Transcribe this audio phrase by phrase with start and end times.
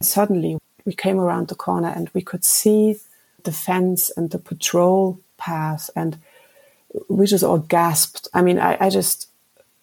[0.00, 3.00] Suddenly, we came around the corner and we could see
[3.42, 6.16] the fence and the patrol path, and
[7.08, 8.28] we just all gasped.
[8.32, 9.28] I mean, I, I just,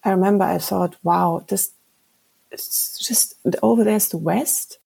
[0.06, 1.72] I remember I thought, wow, this,
[2.50, 4.78] it's just over there's the West.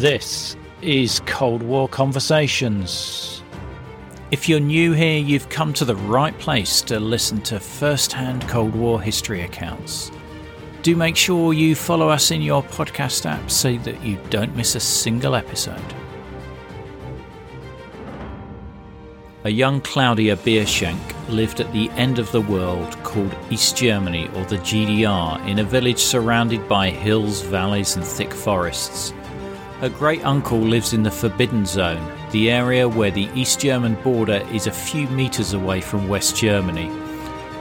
[0.00, 3.42] This is Cold War Conversations.
[4.30, 8.48] If you're new here, you've come to the right place to listen to first hand
[8.48, 10.10] Cold War history accounts.
[10.82, 14.74] Do make sure you follow us in your podcast app so that you don't miss
[14.74, 15.94] a single episode.
[19.44, 24.44] A young Claudia Bierschenk lived at the end of the world called East Germany or
[24.44, 29.12] the GDR in a village surrounded by hills, valleys, and thick forests.
[29.80, 34.46] Her great uncle lives in the Forbidden Zone, the area where the East German border
[34.50, 36.90] is a few metres away from West Germany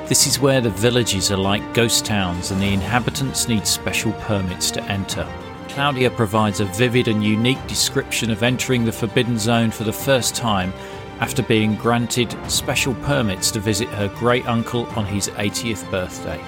[0.09, 4.71] this is where the villages are like ghost towns and the inhabitants need special permits
[4.71, 5.27] to enter.
[5.67, 10.33] Claudia provides a vivid and unique description of entering the Forbidden Zone for the first
[10.33, 10.73] time
[11.19, 16.43] after being granted special permits to visit her great uncle on his 80th birthday.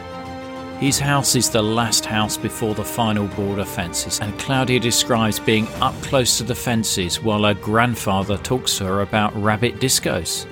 [0.80, 5.68] His house is the last house before the final border fences, and Claudia describes being
[5.82, 10.48] up close to the fences while her grandfather talks to her about rabbit discos.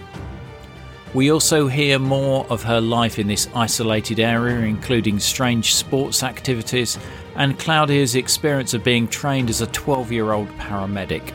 [1.14, 7.00] We also hear more of her life in this isolated area, including strange sports activities
[7.36, 11.34] and Claudia's experience of being trained as a 12 year old paramedic.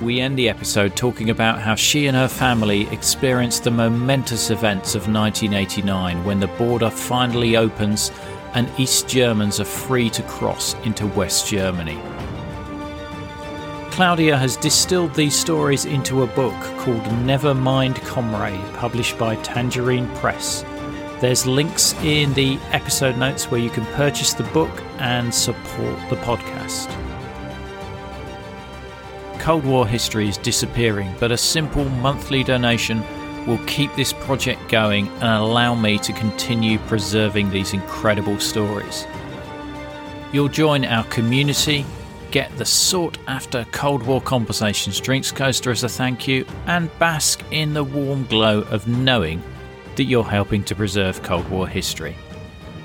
[0.00, 4.94] We end the episode talking about how she and her family experienced the momentous events
[4.94, 8.10] of 1989 when the border finally opens
[8.54, 12.00] and East Germans are free to cross into West Germany.
[14.00, 20.08] Claudia has distilled these stories into a book called Never Mind Comrade, published by Tangerine
[20.14, 20.64] Press.
[21.20, 26.16] There's links in the episode notes where you can purchase the book and support the
[26.16, 26.88] podcast.
[29.38, 33.04] Cold War history is disappearing, but a simple monthly donation
[33.46, 39.06] will keep this project going and allow me to continue preserving these incredible stories.
[40.32, 41.84] You'll join our community
[42.30, 47.42] get the sought after Cold War Conversations drinks coaster as a thank you, and bask
[47.50, 49.42] in the warm glow of knowing
[49.96, 52.16] that you're helping to preserve Cold War history.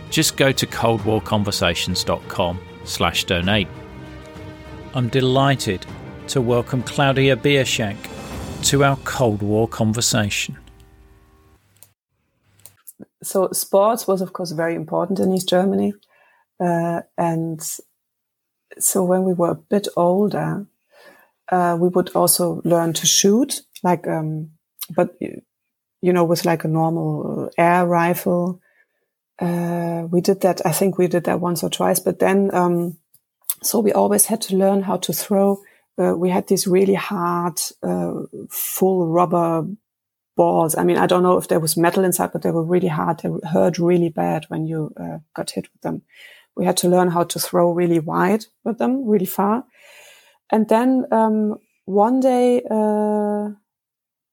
[0.09, 3.67] Just go to coldwarconversations.com slash donate.
[4.94, 5.85] I'm delighted
[6.27, 7.97] to welcome Claudia Bierschenk
[8.66, 10.57] to our Cold War conversation.
[13.22, 15.94] So sports was, of course, very important in East Germany.
[16.59, 17.59] Uh, and
[18.80, 20.66] so when we were a bit older,
[21.50, 24.52] uh, we would also learn to shoot, like, um,
[24.96, 25.16] but
[26.02, 28.62] you know, with like a normal air rifle.
[29.40, 30.66] Uh, we did that.
[30.66, 32.97] I think we did that once or twice, but then, um,
[33.62, 35.62] so we always had to learn how to throw.
[35.97, 38.13] Uh, we had these really hard, uh,
[38.50, 39.66] full rubber
[40.36, 40.75] balls.
[40.75, 43.19] I mean, I don't know if there was metal inside, but they were really hard.
[43.19, 46.02] They hurt really bad when you uh, got hit with them
[46.56, 49.66] we had to learn how to throw really wide with them, really far.
[50.52, 53.50] And then um, one day uh,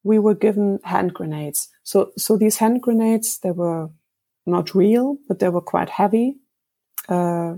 [0.05, 1.69] we were given hand grenades.
[1.83, 3.91] So so these hand grenades they were
[4.47, 6.37] not real, but they were quite heavy,
[7.09, 7.55] uh,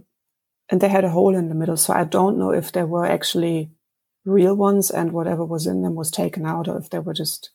[0.69, 1.77] and they had a hole in the middle.
[1.77, 3.71] So I don't know if they were actually
[4.25, 7.51] real ones and whatever was in them was taken out, or if they were just.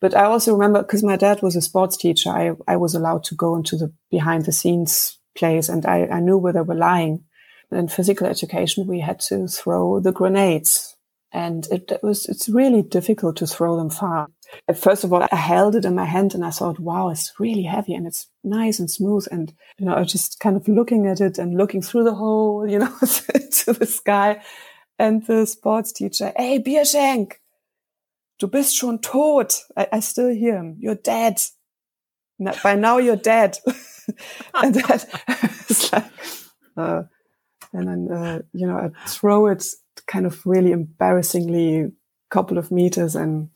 [0.00, 3.24] But I also remember because my dad was a sports teacher, I I was allowed
[3.24, 6.74] to go into the behind the scenes place and I, I knew where they were
[6.74, 7.24] lying.
[7.70, 10.94] In physical education, we had to throw the grenades
[11.34, 14.28] and it, it was, it's really difficult to throw them far.
[14.72, 17.64] First of all, I held it in my hand and I thought, wow, it's really
[17.64, 19.26] heavy and it's nice and smooth.
[19.32, 22.14] And, you know, I was just kind of looking at it and looking through the
[22.14, 24.40] hole, you know, to the sky.
[24.96, 27.32] And the sports teacher, hey, Bierschenk,
[28.38, 29.58] du bist schon tot.
[29.76, 30.76] I, I still hear him.
[30.78, 31.40] You're dead.
[32.62, 33.58] By now you're dead.
[34.54, 36.04] and that like,
[36.76, 37.02] uh,
[37.72, 39.64] and then, uh, you know, I throw it
[40.06, 41.90] kind of really embarrassingly a
[42.30, 43.50] couple of meters and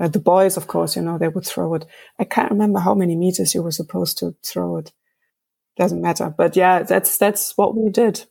[0.00, 1.84] uh, the boys, of course, you know, they would throw it.
[2.18, 4.92] I can't remember how many meters you were supposed to throw it.
[5.76, 6.32] Doesn't matter.
[6.36, 8.24] But yeah, that's, that's what we did.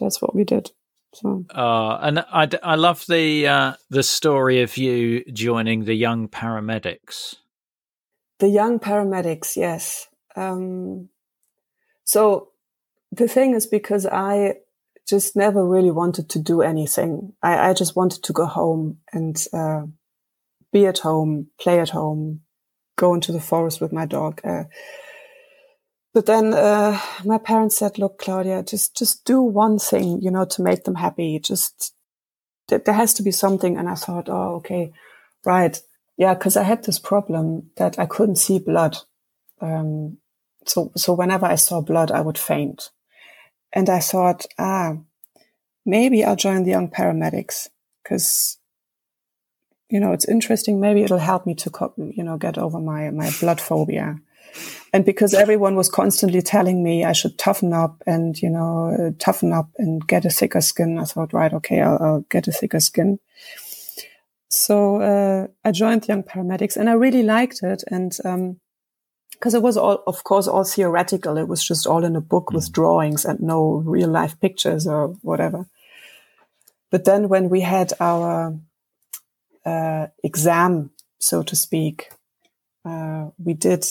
[0.00, 0.72] That's what we did.
[1.14, 1.44] So.
[1.54, 7.36] Uh, and I, I love the, uh, the story of you joining the young paramedics.
[8.40, 10.07] The young paramedics, yes.
[10.38, 11.08] Um,
[12.04, 12.48] so
[13.10, 14.56] the thing is because I
[15.06, 17.32] just never really wanted to do anything.
[17.42, 19.82] I, I just wanted to go home and uh,
[20.72, 22.42] be at home, play at home,
[22.96, 24.40] go into the forest with my dog.
[24.44, 24.64] Uh,
[26.12, 30.44] but then uh, my parents said, "Look, Claudia, just just do one thing, you know,
[30.46, 31.38] to make them happy.
[31.38, 31.94] Just
[32.68, 34.92] th- there has to be something." And I thought, "Oh, okay,
[35.44, 35.80] right,
[36.16, 38.96] yeah," because I had this problem that I couldn't see blood.
[39.60, 40.18] Um,
[40.68, 42.90] so so whenever I saw blood, I would faint,
[43.72, 44.96] and I thought, ah,
[45.84, 47.68] maybe I'll join the young paramedics
[48.02, 48.58] because
[49.90, 50.80] you know it's interesting.
[50.80, 54.20] Maybe it'll help me to you know get over my my blood phobia
[54.92, 59.52] and because everyone was constantly telling me I should toughen up and you know toughen
[59.52, 62.80] up and get a thicker skin, I thought, right, okay, I'll, I'll get a thicker
[62.80, 63.18] skin.
[64.50, 68.12] So uh, I joined the Young Paramedics, and I really liked it, and
[69.38, 71.36] because it was all, of course, all theoretical.
[71.36, 72.72] It was just all in a book with mm.
[72.72, 75.66] drawings and no real life pictures or whatever.
[76.90, 78.58] But then when we had our
[79.64, 82.10] uh, exam, so to speak,
[82.84, 83.86] uh, we did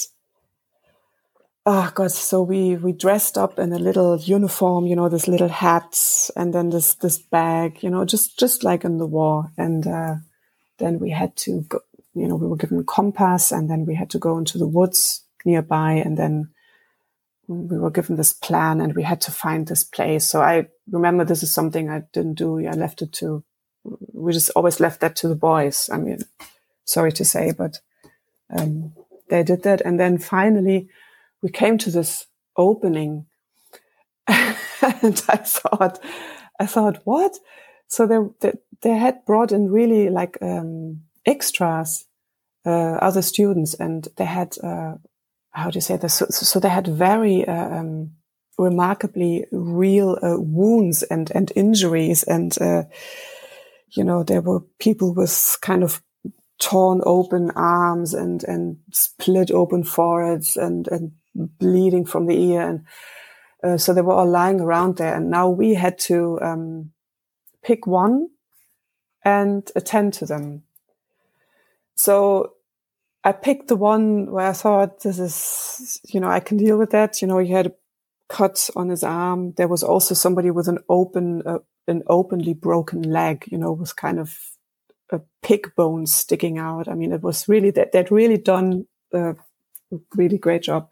[1.66, 5.50] oh god so we we dressed up in a little uniform you know this little
[5.50, 9.86] hats and then this this bag you know just just like in the war and
[9.86, 10.16] uh,
[10.78, 11.80] then we had to go
[12.14, 14.66] you know we were given a compass and then we had to go into the
[14.66, 16.50] woods nearby and then
[17.48, 20.26] we were given this plan and we had to find this place.
[20.26, 22.50] So i remember this is something i didn't do.
[22.68, 23.44] I left it to
[24.14, 25.90] we just always left that to the boys.
[25.92, 26.20] I mean
[26.86, 27.80] sorry to say but
[28.56, 28.94] um,
[29.30, 29.82] they did that.
[29.82, 30.90] And then finally
[31.42, 33.26] we came to this opening.
[35.02, 36.00] And I thought,
[36.60, 37.38] I thought, what?
[37.88, 42.06] So they, they, they had brought in really like, um, extras,
[42.66, 44.96] uh, other students and they had, uh,
[45.58, 46.14] how do you say this?
[46.14, 48.12] So, so they had very, uh, um,
[48.60, 52.24] remarkably real uh, wounds and, and injuries.
[52.24, 52.84] And, uh,
[53.90, 56.02] you know, there were people with kind of
[56.60, 62.62] torn open arms and, and split open foreheads and, and bleeding from the ear.
[62.62, 62.86] And
[63.64, 65.16] uh, so they were all lying around there.
[65.16, 66.92] And now we had to um,
[67.64, 68.30] pick one
[69.24, 70.64] and attend to them.
[71.96, 72.54] So
[73.28, 76.92] I picked the one where I thought this is, you know, I can deal with
[76.92, 77.22] that.
[77.22, 77.74] You know, he had a
[78.30, 79.52] cut on his arm.
[79.58, 81.60] There was also somebody with an open, uh,
[81.90, 84.34] an openly broken leg, you know, with kind of
[85.12, 86.88] a pig bone sticking out.
[86.88, 89.36] I mean, it was really that they'd really done a
[90.16, 90.88] really great job.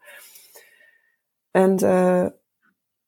[1.53, 2.31] And uh,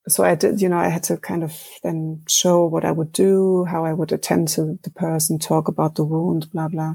[0.08, 3.12] so I did, you know, I had to kind of then show what I would
[3.12, 6.94] do, how I would attend to the person, talk about the wound, blah, blah.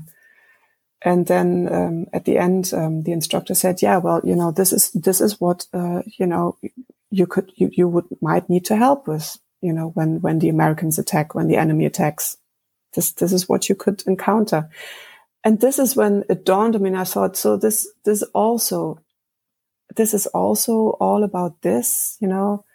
[1.03, 4.71] And then um, at the end, um, the instructor said, "Yeah, well, you know, this
[4.71, 6.57] is this is what uh, you know
[7.11, 10.49] you could you, you would might need to help with, you know, when when the
[10.49, 12.37] Americans attack, when the enemy attacks.
[12.95, 14.69] This this is what you could encounter."
[15.45, 16.89] And this is when it dawned on me.
[16.89, 18.99] And I thought, so this this also
[19.95, 22.65] this is also all about this, you know,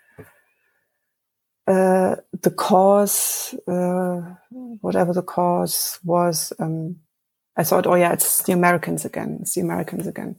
[1.66, 6.52] uh, the cause, uh, whatever the cause was.
[6.58, 6.96] Um,
[7.58, 9.38] I thought, oh yeah, it's the Americans again.
[9.42, 10.36] It's the Americans again.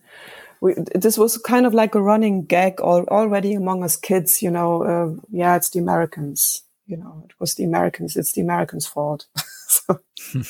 [0.62, 4.50] We, this was kind of like a running gag all, already among us kids, you
[4.50, 8.18] know, uh, yeah, it's the Americans, you know, it was the Americans.
[8.18, 9.28] It's the Americans' fault.
[9.68, 10.00] so,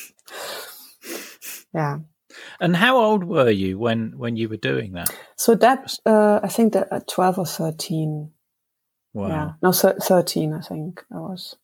[1.74, 2.00] yeah.
[2.60, 5.14] And how old were you when when you were doing that?
[5.36, 8.32] So that uh, I think that at twelve or thirteen.
[9.14, 9.28] Wow.
[9.28, 10.54] Yeah, no, thirteen.
[10.54, 11.56] I think I was.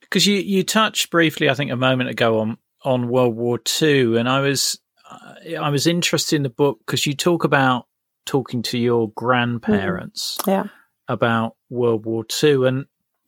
[0.00, 4.16] Because you you touched briefly, I think, a moment ago on on World War Two,
[4.16, 4.78] and I was
[5.10, 7.86] uh, I was interested in the book because you talk about
[8.26, 10.48] talking to your grandparents, mm.
[10.48, 10.64] yeah,
[11.08, 12.86] about World War Two, and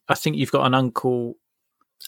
[0.08, 1.34] I think you've got an uncle,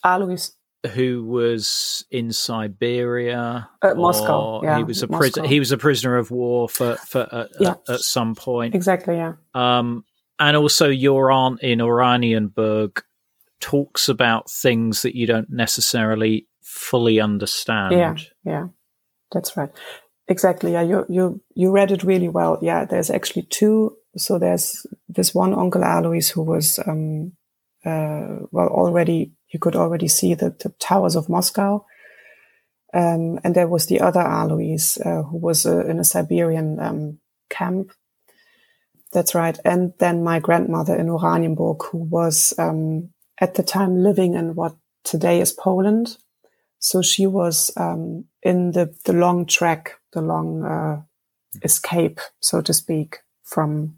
[0.04, 0.50] Alois
[0.94, 4.62] who was in Siberia, at Moscow.
[4.62, 5.46] Yeah, he was a prisoner.
[5.46, 7.70] He was a prisoner of war for for uh, yeah.
[7.70, 8.74] at, at, some point.
[8.74, 9.16] Exactly.
[9.16, 9.34] Yeah.
[9.54, 10.04] Um,
[10.38, 13.02] and also your aunt in Oranienburg
[13.60, 16.46] talks about things that you don't necessarily
[16.78, 17.94] fully understand.
[17.94, 18.16] Yeah.
[18.44, 18.68] Yeah.
[19.32, 19.70] That's right.
[20.28, 20.72] Exactly.
[20.72, 20.82] Yeah.
[20.82, 22.58] You you you read it really well.
[22.62, 22.84] Yeah.
[22.84, 23.96] There's actually two.
[24.16, 27.32] So there's this one uncle Alois who was um
[27.84, 31.84] uh well already you could already see the, the towers of Moscow.
[32.94, 37.18] Um, and there was the other Alois, uh, who was uh, in a Siberian um,
[37.50, 37.92] camp.
[39.12, 39.58] That's right.
[39.64, 44.76] And then my grandmother in Oranienburg, who was um, at the time living in what
[45.04, 46.16] today is Poland.
[46.78, 51.02] So she was um, in the, the long track, the long uh,
[51.62, 53.96] escape, so to speak, from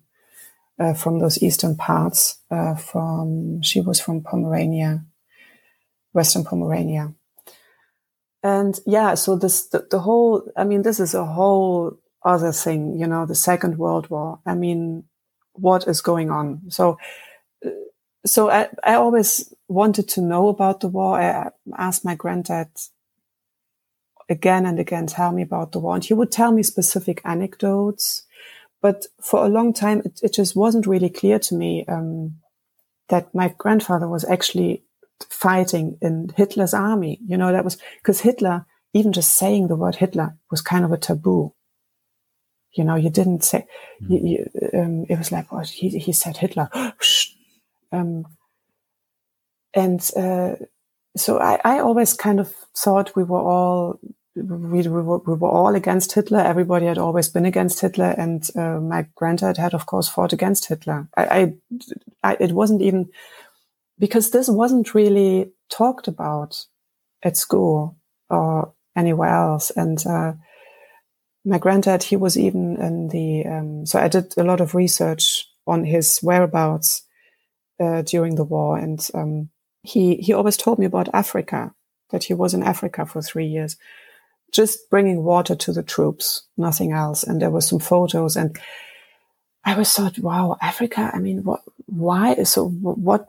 [0.79, 2.39] uh, from those eastern parts.
[2.51, 5.05] Uh, from she was from Pomerania,
[6.13, 7.15] Western Pomerania.
[8.43, 12.99] And yeah, so this, the, the whole, I mean, this is a whole other thing,
[12.99, 14.41] you know, the Second World War.
[14.47, 15.05] I mean,
[15.53, 16.63] what is going on.
[16.69, 16.97] So,
[18.27, 21.21] so I, I always wanted to know about the war.
[21.21, 22.69] I asked my granddad
[24.29, 25.95] again and again, tell me about the war.
[25.95, 28.23] And he would tell me specific anecdotes.
[28.81, 32.37] But for a long time, it, it just wasn't really clear to me um,
[33.09, 34.85] that my grandfather was actually
[35.29, 37.19] fighting in Hitler's army.
[37.27, 40.93] You know, that was because Hitler, even just saying the word Hitler was kind of
[40.93, 41.53] a taboo.
[42.73, 43.67] You know, you didn't say,
[44.03, 44.11] mm.
[44.11, 46.71] you, you, um, it was like, oh, he, he said Hitler.
[47.93, 48.25] um,
[49.75, 50.57] and, uh,
[51.17, 53.99] so I, I always kind of thought we were all,
[54.35, 56.41] we, we, were, we were all against Hitler.
[56.41, 58.15] Everybody had always been against Hitler.
[58.17, 61.09] And, uh, my granddad had, of course, fought against Hitler.
[61.17, 61.55] I, I,
[62.23, 63.11] I, it wasn't even
[63.99, 66.65] because this wasn't really talked about
[67.23, 67.97] at school
[68.29, 69.71] or anywhere else.
[69.71, 70.35] And, uh,
[71.45, 75.49] my granddad, he was even in the, um, so I did a lot of research
[75.67, 77.03] on his whereabouts,
[77.81, 78.77] uh, during the war.
[78.77, 79.51] And, um,
[79.83, 81.75] he, he always told me about Africa,
[82.11, 83.77] that he was in Africa for three years,
[84.53, 87.23] just bringing water to the troops, nothing else.
[87.23, 88.59] And there were some photos and
[89.65, 91.11] I was thought, wow, Africa.
[91.15, 92.43] I mean, what, why?
[92.45, 93.29] So what,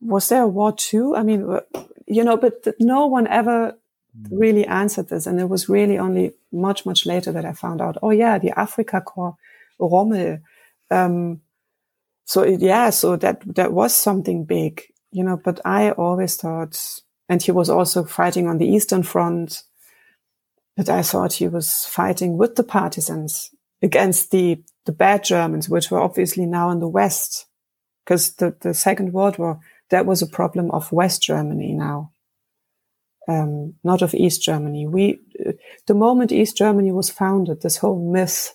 [0.00, 1.14] was there a war too?
[1.14, 1.58] I mean,
[2.06, 3.76] you know, but no one ever
[4.30, 5.26] really answered this.
[5.26, 8.50] And it was really only much, much later that I found out, oh yeah, the
[8.50, 9.36] Afrika Korps,
[9.78, 10.38] Rommel.
[10.90, 11.40] Um,
[12.24, 16.78] so it, yeah, so that, that was something big, you know, but I always thought,
[17.28, 19.62] and he was also fighting on the Eastern Front,
[20.76, 23.50] but I thought he was fighting with the partisans
[23.82, 27.46] against the, the bad Germans, which were obviously now in the West,
[28.04, 29.60] because the, the Second World War,
[29.90, 32.12] that was a problem of West Germany now
[33.28, 34.86] um, not of East Germany.
[34.86, 35.20] We,
[35.86, 38.54] the moment East Germany was founded, this whole myth,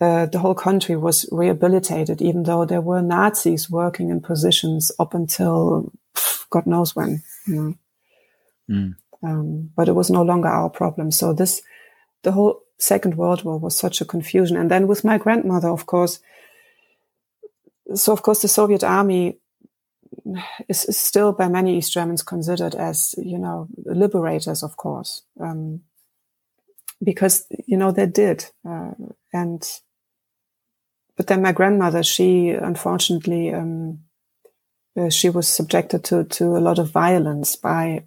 [0.00, 5.12] uh, the whole country was rehabilitated, even though there were Nazis working in positions up
[5.12, 7.22] until pff, God knows when.
[7.46, 7.74] You know?
[8.70, 8.94] mm.
[9.22, 11.10] um, but it was no longer our problem.
[11.10, 11.62] So this,
[12.22, 14.56] the whole Second World War was such a confusion.
[14.56, 16.20] And then with my grandmother, of course,
[17.94, 19.38] so of course the Soviet army
[20.68, 25.80] is, is, still by many East Germans considered as, you know, liberators, of course, um,
[27.02, 28.46] because, you know, they did.
[28.68, 28.92] Uh,
[29.32, 29.68] and,
[31.18, 33.98] but then my grandmother, she unfortunately, um,
[34.96, 38.04] uh, she was subjected to, to a lot of violence by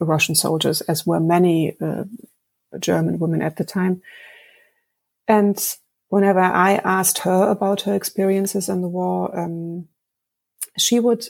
[0.00, 2.04] Russian soldiers, as were many uh,
[2.80, 4.00] German women at the time.
[5.28, 5.62] And
[6.08, 9.88] whenever I asked her about her experiences in the war, um,
[10.78, 11.26] she would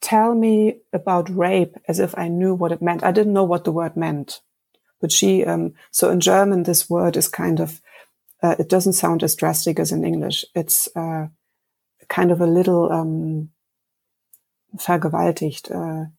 [0.00, 3.04] tell me about rape as if I knew what it meant.
[3.04, 4.40] I didn't know what the word meant,
[5.02, 7.82] but she, um, so in German, this word is kind of,
[8.42, 10.44] uh, it doesn't sound as drastic as in English.
[10.54, 11.28] It's, uh,
[12.08, 13.50] kind of a little, um,
[14.76, 15.70] vergewaltigt.
[15.70, 16.10] Uh,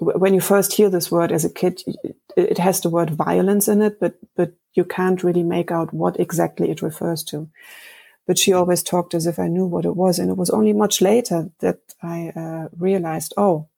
[0.00, 1.82] when you first hear this word as a kid,
[2.36, 6.18] it has the word violence in it, but, but you can't really make out what
[6.18, 7.48] exactly it refers to
[8.26, 10.18] but she always talked as if I knew what it was.
[10.18, 13.68] And it was only much later that I uh, realized, oh,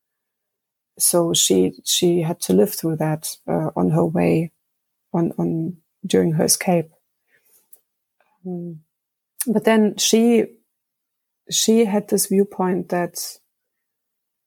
[0.98, 4.52] so she she had to live through that uh, on her way,
[5.12, 5.76] on on
[6.06, 6.90] during her escape.
[8.46, 8.80] Um,
[9.46, 10.46] but then she
[11.50, 13.38] she had this viewpoint that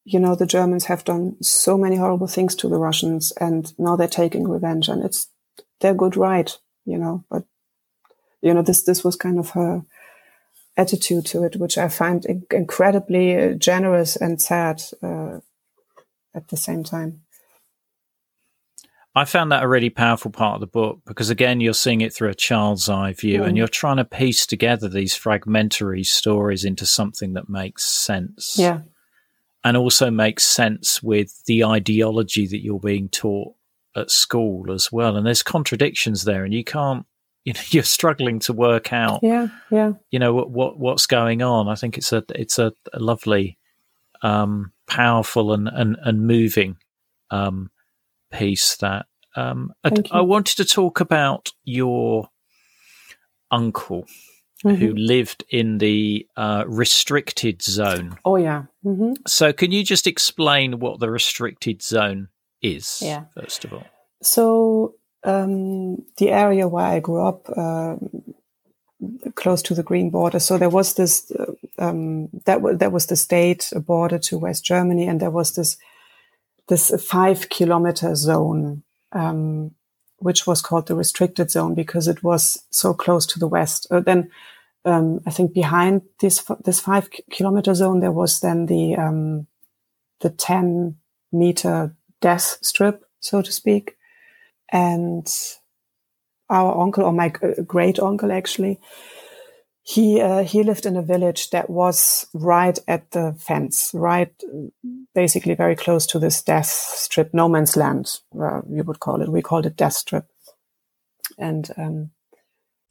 [0.04, 3.96] you know the Germans have done so many horrible things to the Russians, and now
[3.96, 5.28] they're taking revenge, and it's
[5.82, 7.26] their good right, you know.
[7.30, 7.44] But
[8.42, 9.84] you know, this, this was kind of her
[10.78, 15.40] attitude to it, which I find in- incredibly uh, generous and sad uh,
[16.34, 17.22] at the same time.
[19.16, 22.14] I found that a really powerful part of the book because, again, you're seeing it
[22.14, 26.86] through a child's eye view and you're trying to piece together these fragmentary stories into
[26.86, 28.56] something that makes sense.
[28.58, 28.82] Yeah.
[29.64, 33.56] And also makes sense with the ideology that you're being taught
[33.96, 35.18] at school as well.
[35.18, 37.06] And there's contradictions there, and you can't
[37.46, 41.42] you know you're struggling to work out yeah yeah you know what, what what's going
[41.42, 43.58] on i think it's a it's a, a lovely
[44.22, 46.76] um powerful and and, and moving
[47.32, 47.72] um
[48.32, 49.06] piece that
[49.36, 52.30] um I, I, wanted to talk about your
[53.52, 54.06] uncle
[54.66, 54.76] mm-hmm.
[54.76, 59.14] who lived in the uh, restricted zone oh yeah mm-hmm.
[59.28, 62.30] so can you just explain what the restricted zone
[62.62, 63.86] is yeah first of all
[64.22, 67.96] so um, the area where I grew up, uh,
[69.36, 70.40] close to the green border.
[70.40, 74.66] So there was this, uh, um, that, w- that was the state border to West
[74.66, 75.08] Germany.
[75.08, 75.78] And there was this,
[76.70, 79.72] this five kilometer zone, um,
[80.18, 83.88] which was called the restricted zone because it was so close to the West.
[83.92, 84.30] Uh, then
[84.86, 89.48] um, I think behind this this five kilometer zone there was then the um,
[90.22, 90.98] the ten
[91.32, 93.98] meter death strip, so to speak,
[94.72, 95.28] and
[96.50, 98.80] our uncle or my great uncle actually
[99.84, 104.32] he uh, he lived in a village that was right at the fence, right,
[105.16, 109.30] basically very close to this death strip, no man's land, uh, you would call it.
[109.30, 110.28] We called it death strip.
[111.38, 112.12] And um,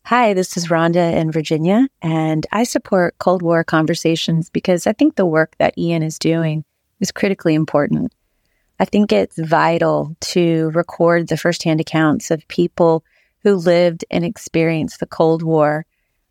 [0.05, 5.15] hi, this is Rhonda in Virginia, and I support Cold War conversations because I think
[5.15, 6.65] the work that Ian is doing
[7.01, 8.13] is critically important.
[8.81, 13.05] I think it's vital to record the firsthand accounts of people
[13.43, 15.85] who lived and experienced the Cold War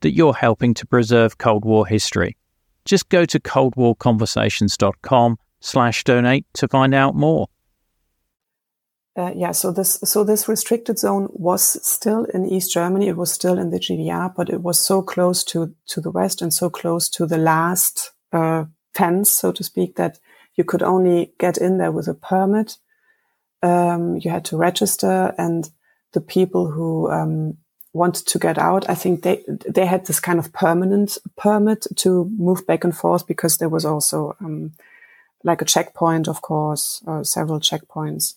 [0.00, 2.36] that you're helping to preserve Cold War history.
[2.84, 7.48] Just go to coldwarconversations.com slash donate to find out more.
[9.16, 13.08] Uh, yeah, so this so this restricted zone was still in East Germany.
[13.08, 16.40] It was still in the GDR, but it was so close to to the west
[16.40, 18.64] and so close to the last uh,
[18.94, 20.20] fence, so to speak, that
[20.54, 22.76] you could only get in there with a permit.
[23.62, 25.68] Um, you had to register, and
[26.12, 27.58] the people who um,
[27.92, 32.30] wanted to get out, I think they they had this kind of permanent permit to
[32.38, 34.72] move back and forth because there was also um,
[35.42, 38.34] like a checkpoint, of course, uh, several checkpoints.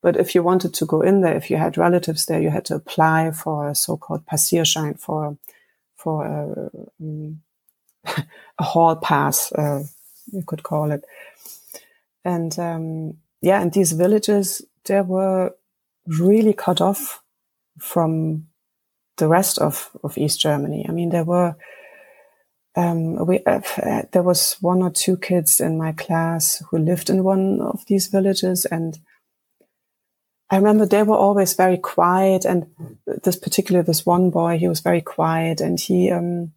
[0.00, 2.64] But if you wanted to go in there, if you had relatives there, you had
[2.66, 5.36] to apply for a so-called Passierschein for
[5.96, 7.42] for a, um,
[8.58, 9.82] a hall pass, uh,
[10.32, 11.04] you could call it.
[12.24, 15.54] And um, yeah, and these villages they were
[16.06, 17.22] really cut off
[17.78, 18.46] from
[19.18, 20.86] the rest of, of East Germany.
[20.88, 21.56] I mean, there were,
[22.76, 23.60] um, we, uh,
[24.12, 28.06] there was one or two kids in my class who lived in one of these
[28.06, 28.64] villages.
[28.64, 28.98] And
[30.50, 32.44] I remember they were always very quiet.
[32.44, 32.66] And
[33.24, 36.52] this particular, this one boy, he was very quiet and he, um,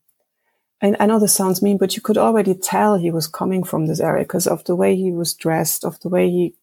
[0.83, 3.85] and I know this sounds mean, but you could already tell he was coming from
[3.85, 6.55] this area because of the way he was dressed, of the way he,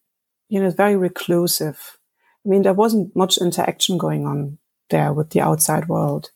[0.49, 1.97] you know, very reclusive.
[2.45, 4.58] I mean, there wasn't much interaction going on
[4.89, 6.31] there with the outside world.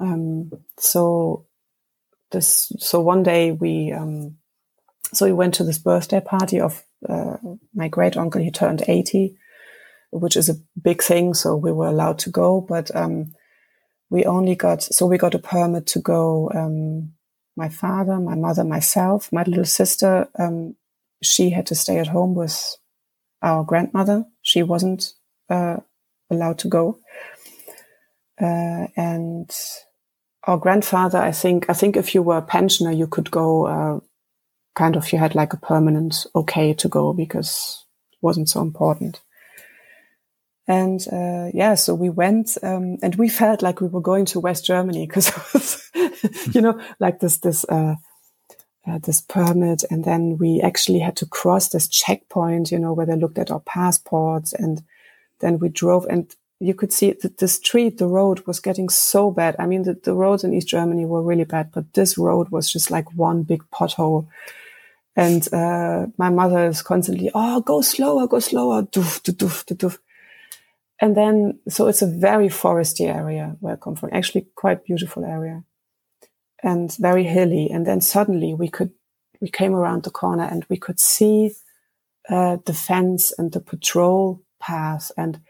[0.00, 1.46] Um, so
[2.30, 4.36] this, so one day we, um,
[5.12, 7.36] so we went to this birthday party of uh,
[7.74, 8.42] my great uncle.
[8.42, 9.36] He turned 80,
[10.10, 11.34] which is a big thing.
[11.34, 13.32] So we were allowed to go, but, um,
[14.10, 17.14] we only got, so we got a permit to go, um,
[17.56, 20.76] my father, my mother, myself, my little sister, um,
[21.22, 22.76] she had to stay at home with
[23.42, 24.24] our grandmother.
[24.42, 25.12] She wasn't,
[25.48, 25.78] uh,
[26.30, 26.98] allowed to go.
[28.40, 29.50] Uh, and
[30.44, 34.00] our grandfather, I think, I think if you were a pensioner, you could go, uh,
[34.74, 39.20] kind of, you had like a permanent okay to go because it wasn't so important.
[40.66, 44.40] And, uh, yeah, so we went, um, and we felt like we were going to
[44.40, 45.90] West Germany because,
[46.54, 47.96] you know, like this, this, uh,
[48.86, 49.84] uh, this permit.
[49.90, 53.50] And then we actually had to cross this checkpoint, you know, where they looked at
[53.50, 54.82] our passports and
[55.40, 56.34] then we drove and
[56.66, 59.56] you could see that the street, the road was getting so bad.
[59.58, 62.70] I mean, the, the roads in East Germany were really bad, but this road was
[62.70, 64.26] just like one big pothole.
[65.16, 69.98] And uh, my mother is constantly, oh, go slower, go slower, doof, doof, doof, doof.
[71.00, 75.24] And then, so it's a very foresty area where I come from, actually quite beautiful
[75.24, 75.64] area
[76.62, 77.70] and very hilly.
[77.70, 78.92] And then suddenly we could,
[79.40, 81.52] we came around the corner and we could see
[82.28, 85.40] uh, the fence and the patrol path and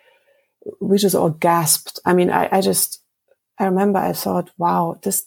[0.81, 2.01] we just all gasped.
[2.05, 3.03] I mean, I, I just,
[3.59, 5.27] I remember I thought, wow, this,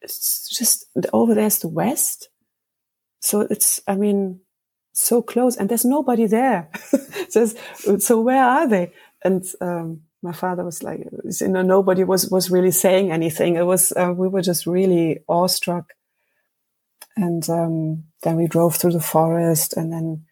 [0.00, 2.28] it's just over there's the West.
[3.20, 4.40] So it's, I mean,
[4.92, 6.70] so close and there's nobody there.
[7.28, 7.56] Says,
[7.98, 8.92] so where are they?
[9.24, 11.00] And, um, my father was like,
[11.40, 13.56] you know, nobody was, was really saying anything.
[13.56, 15.94] It was, uh, we were just really awestruck.
[17.16, 20.24] And, um, then we drove through the forest and then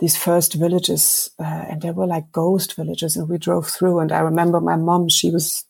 [0.00, 4.00] these first villages, uh, and they were like ghost villages, and we drove through.
[4.00, 5.64] And I remember my mom; she was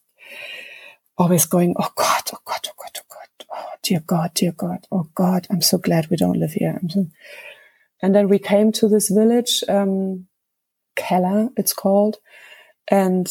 [1.18, 4.86] always going, "Oh God, oh God, oh God, oh God, oh dear God, dear God,
[4.90, 7.06] oh God, I'm so glad we don't live here." So,
[8.02, 10.26] and then we came to this village, um,
[10.96, 12.16] Keller, it's called,
[12.88, 13.30] and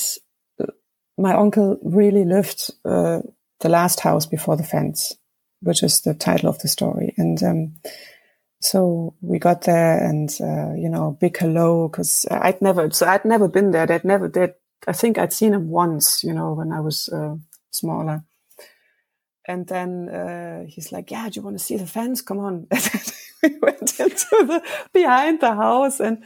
[1.20, 3.20] my uncle really lived uh,
[3.60, 5.16] the last house before the fence,
[5.62, 7.14] which is the title of the story.
[7.18, 7.74] And um,
[8.62, 13.26] so we got there, and uh, you know, big hello because I'd never, so I'd
[13.26, 13.86] never been there.
[13.86, 14.54] They'd never, did.
[14.88, 17.36] I think I'd seen him once, you know, when I was uh,
[17.72, 18.24] smaller.
[19.48, 22.22] And then uh, he's like, "Yeah, do you want to see the fence?
[22.22, 22.68] Come on."
[23.44, 24.62] we went into the
[24.94, 26.24] behind the house, and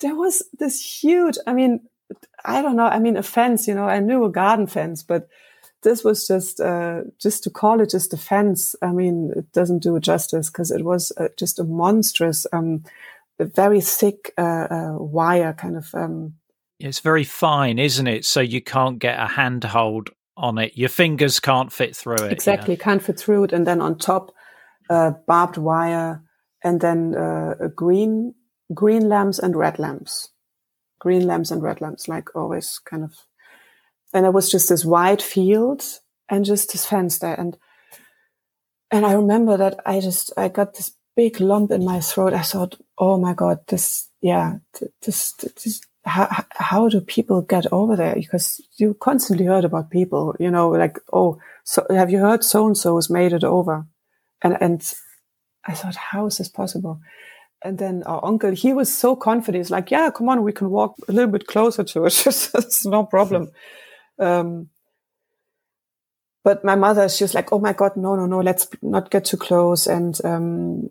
[0.00, 1.38] there was this huge.
[1.46, 1.88] I mean,
[2.44, 2.86] I don't know.
[2.86, 3.68] I mean, a fence.
[3.68, 5.28] You know, I knew a garden fence, but
[5.82, 8.74] this was just uh, just to call it just a fence.
[8.82, 12.84] I mean, it doesn't do it justice because it was uh, just a monstrous, um,
[13.38, 15.94] a very thick uh, uh, wire kind of.
[15.94, 16.34] Um,
[16.78, 18.24] it's very fine, isn't it?
[18.24, 20.76] So you can't get a handhold on it.
[20.76, 22.32] Your fingers can't fit through it.
[22.32, 22.82] Exactly, yeah.
[22.82, 23.52] can't fit through it.
[23.52, 24.34] And then on top,
[24.90, 26.22] uh, barbed wire,
[26.62, 28.34] and then uh, green
[28.74, 30.30] green lamps and red lamps,
[30.98, 33.12] green lamps and red lamps, like always, kind of.
[34.12, 35.84] And it was just this wide field
[36.28, 37.56] and just this fence there, and
[38.90, 42.32] and I remember that I just I got this big lump in my throat.
[42.32, 44.58] I thought, oh my god, this yeah,
[45.02, 48.14] this this how, how do people get over there?
[48.14, 52.66] Because you constantly heard about people, you know, like, oh, so have you heard so
[52.66, 53.86] and so has made it over?
[54.42, 54.94] And, and
[55.66, 57.00] I thought, how is this possible?
[57.64, 59.64] And then our uncle, he was so confident.
[59.64, 62.26] He's like, yeah, come on, we can walk a little bit closer to it.
[62.26, 63.50] it's no problem.
[64.18, 64.70] Um,
[66.44, 69.24] but my mother, she was like, oh my God, no, no, no, let's not get
[69.24, 69.86] too close.
[69.86, 70.90] And, um,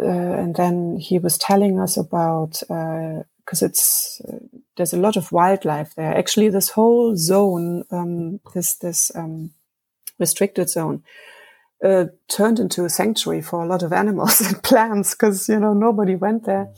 [0.00, 4.38] uh, and then he was telling us about, uh, because it's uh,
[4.76, 6.16] there's a lot of wildlife there.
[6.16, 9.50] Actually, this whole zone, um, this this um,
[10.18, 11.02] restricted zone,
[11.84, 15.74] uh, turned into a sanctuary for a lot of animals and plants because you know
[15.74, 16.72] nobody went there.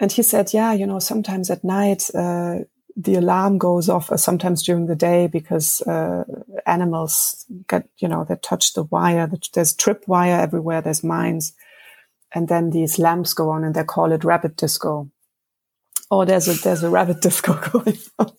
[0.00, 2.60] And he said, yeah, you know, sometimes at night uh,
[2.96, 6.24] the alarm goes off, sometimes during the day because uh,
[6.66, 9.30] animals get, you know, they touch the wire.
[9.54, 10.82] There's trip wire everywhere.
[10.82, 11.54] There's mines.
[12.34, 15.10] And then these lamps go on and they call it rabbit disco
[16.12, 18.32] oh, there's a there's a rabbit disco going on,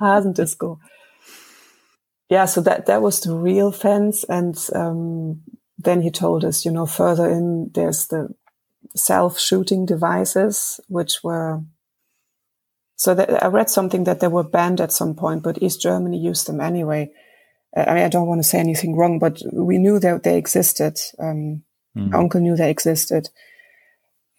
[0.00, 0.80] Hasen disco.
[2.30, 5.42] Yeah, so that that was the real fence, and um,
[5.76, 8.28] then he told us, you know, further in there's the
[8.96, 11.60] self-shooting devices, which were.
[12.96, 16.18] So that, I read something that they were banned at some point, but East Germany
[16.18, 17.10] used them anyway.
[17.74, 21.00] I mean, I don't want to say anything wrong, but we knew that they existed.
[21.18, 21.62] Um,
[21.96, 22.14] mm.
[22.14, 23.30] Uncle knew they existed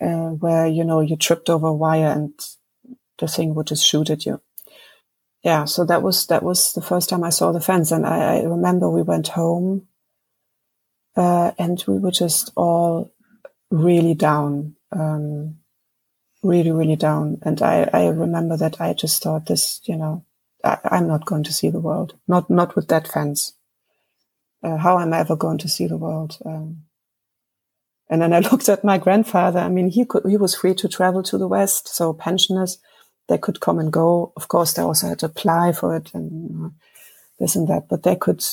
[0.03, 2.33] uh, where you know you tripped over a wire and
[3.19, 4.41] the thing would just shoot at you.
[5.43, 8.37] Yeah, so that was that was the first time I saw the fence, and I,
[8.37, 9.87] I remember we went home,
[11.15, 13.11] uh, and we were just all
[13.69, 15.57] really down, um,
[16.43, 17.39] really really down.
[17.41, 20.25] And I, I remember that I just thought this, you know,
[20.63, 23.53] I, am not going to see the world, not not with that fence.
[24.63, 26.37] Uh, how am I ever going to see the world?
[26.45, 26.83] Um,
[28.09, 29.59] and then I looked at my grandfather.
[29.59, 31.87] I mean, he could, he was free to travel to the West.
[31.87, 32.77] So pensioners,
[33.27, 34.31] they could come and go.
[34.37, 36.71] Of course, they also had to apply for it and
[37.39, 38.45] this and that, but they could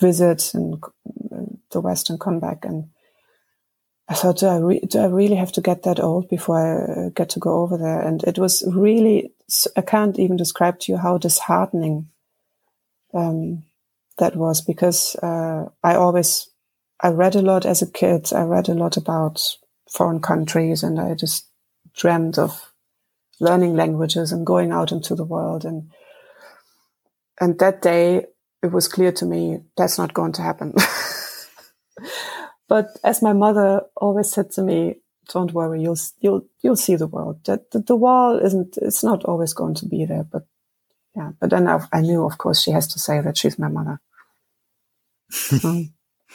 [0.00, 2.64] visit and uh, the West and come back.
[2.64, 2.90] And
[4.08, 6.92] I thought, do I, re- do I really have to get that old before I
[6.92, 8.00] uh, get to go over there?
[8.00, 9.32] And it was really,
[9.76, 12.08] I can't even describe to you how disheartening
[13.12, 13.64] um,
[14.18, 16.48] that was because uh, I always
[17.00, 18.32] I read a lot as a kid.
[18.32, 19.56] I read a lot about
[19.90, 21.46] foreign countries and I just
[21.94, 22.72] dreamed of
[23.40, 25.64] learning languages and going out into the world.
[25.64, 25.90] And,
[27.40, 28.26] and that day
[28.62, 30.74] it was clear to me that's not going to happen.
[32.68, 34.96] but as my mother always said to me,
[35.30, 37.44] don't worry, you'll, you'll, you'll see the world.
[37.44, 40.46] That the, the wall isn't, it's not always going to be there, but
[41.18, 41.32] yeah.
[41.40, 44.00] But then I, I knew, of course, she has to say that she's my mother.
[45.64, 45.92] um,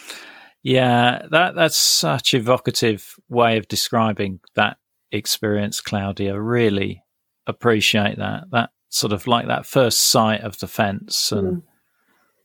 [0.63, 4.77] yeah, that that's such evocative way of describing that
[5.11, 6.39] experience, Claudia.
[6.39, 7.03] Really
[7.47, 8.45] appreciate that.
[8.51, 11.63] That sort of like that first sight of the fence and mm.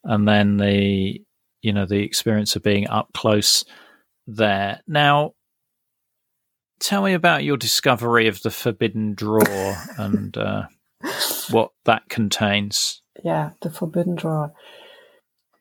[0.04, 1.20] and then the
[1.62, 3.64] you know the experience of being up close
[4.26, 4.80] there.
[4.86, 5.34] Now
[6.80, 10.66] tell me about your discovery of the forbidden drawer and uh,
[11.50, 13.02] what that contains.
[13.24, 14.52] Yeah, the forbidden drawer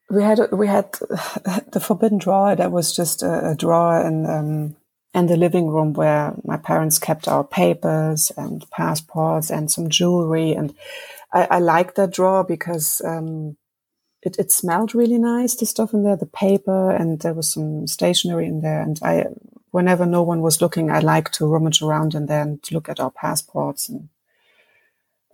[0.10, 0.92] we had we had
[1.72, 4.76] the forbidden drawer that was just a, a drawer in um,
[5.14, 10.54] in the living room where my parents kept our papers and passports and some jewelry
[10.54, 10.74] and
[11.34, 13.58] I, I liked that drawer because um,
[14.22, 17.88] it, it smelled really nice the stuff in there the paper and there was some
[17.88, 18.82] stationery in there.
[18.82, 19.26] And I
[19.72, 23.00] whenever no one was looking I liked to rummage around in there and look at
[23.00, 23.90] our passports.
[23.90, 24.10] And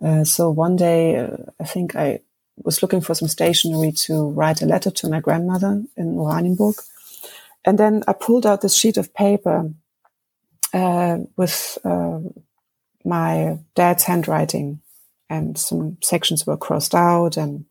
[0.02, 2.20] uh, so one day uh, I think I
[2.56, 6.80] was looking for some stationery to write a letter to my grandmother in Oranienburg.
[7.64, 9.72] And then I pulled out this sheet of paper
[10.72, 12.18] uh, with uh,
[13.04, 14.80] my dad's handwriting,
[15.30, 17.64] and some sections were crossed out, and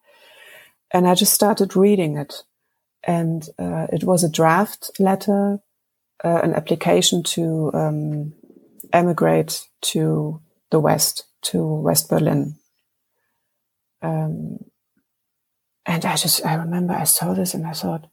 [0.93, 2.43] and I just started reading it,
[3.03, 5.59] and uh, it was a draft letter,
[6.23, 8.33] uh, an application to um,
[8.93, 12.55] emigrate to the West, to West Berlin.
[14.01, 14.59] Um,
[15.85, 18.09] and I just, I remember I saw this and I thought,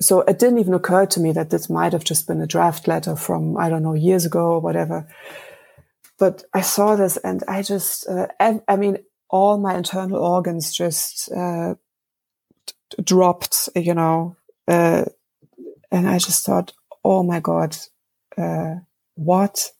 [0.00, 2.88] so it didn't even occur to me that this might have just been a draft
[2.88, 5.06] letter from, I don't know, years ago or whatever.
[6.18, 8.98] But I saw this and I just, uh, I, mean,
[9.34, 11.74] all my internal organs just uh,
[13.02, 14.36] dropped, you know,
[14.68, 15.04] uh,
[15.90, 16.72] and I just thought,
[17.04, 17.76] oh my God,
[18.38, 18.76] uh,
[19.16, 19.72] what?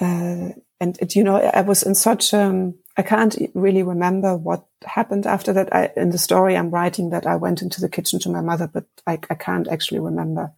[0.00, 5.26] Uh, and, you know, I was in such, um, I can't really remember what happened
[5.26, 5.74] after that.
[5.74, 8.70] I, in the story I'm writing that I went into the kitchen to my mother,
[8.72, 10.52] but I, I can't actually remember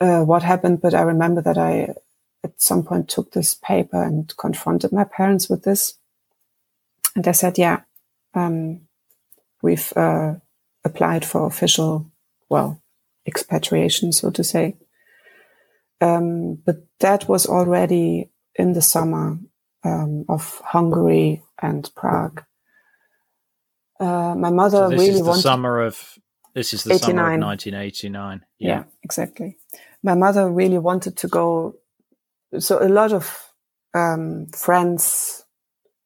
[0.00, 0.80] uh, what happened.
[0.80, 1.96] But I remember that I,
[2.44, 5.94] at some point, took this paper and confronted my parents with this.
[7.14, 7.80] And I said, yeah,
[8.34, 8.82] um,
[9.62, 10.34] we've uh,
[10.84, 12.10] applied for official,
[12.48, 12.82] well,
[13.26, 14.76] expatriation, so to say.
[16.00, 19.38] Um, but that was already in the summer
[19.84, 22.44] um, of Hungary and Prague.
[23.98, 26.18] Uh, my mother so this really is the wanted summer of
[26.54, 27.00] this is the 89.
[27.08, 28.44] summer of 1989.
[28.58, 28.68] Yeah.
[28.68, 29.58] yeah, exactly.
[30.02, 31.76] My mother really wanted to go.
[32.58, 33.52] So a lot of
[33.94, 35.44] um, friends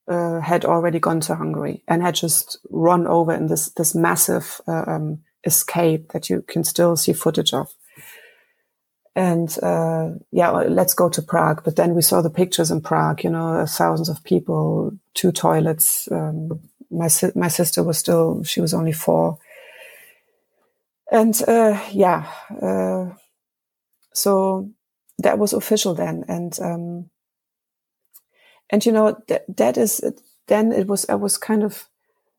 [0.09, 4.61] uh, had already gone to Hungary and had just run over in this this massive
[4.67, 7.75] uh, um, escape that you can still see footage of
[9.17, 11.62] and uh, yeah, let's go to Prague.
[11.64, 16.09] But then we saw the pictures in Prague, you know, thousands of people, two toilets.
[16.11, 19.38] Um, my si- my sister was still she was only four,
[21.12, 22.27] and uh, yeah,
[22.61, 23.14] uh,
[24.12, 24.71] so
[25.19, 27.11] that was official then, and um,
[28.75, 30.03] and you know that that is
[30.49, 31.89] then it was I was kind of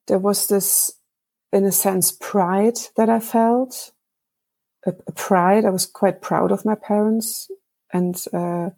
[0.07, 0.91] there was this
[1.53, 3.93] in a sense pride that I felt
[4.85, 5.63] a, a pride.
[5.63, 7.49] I was quite proud of my parents.
[7.93, 8.71] And uh,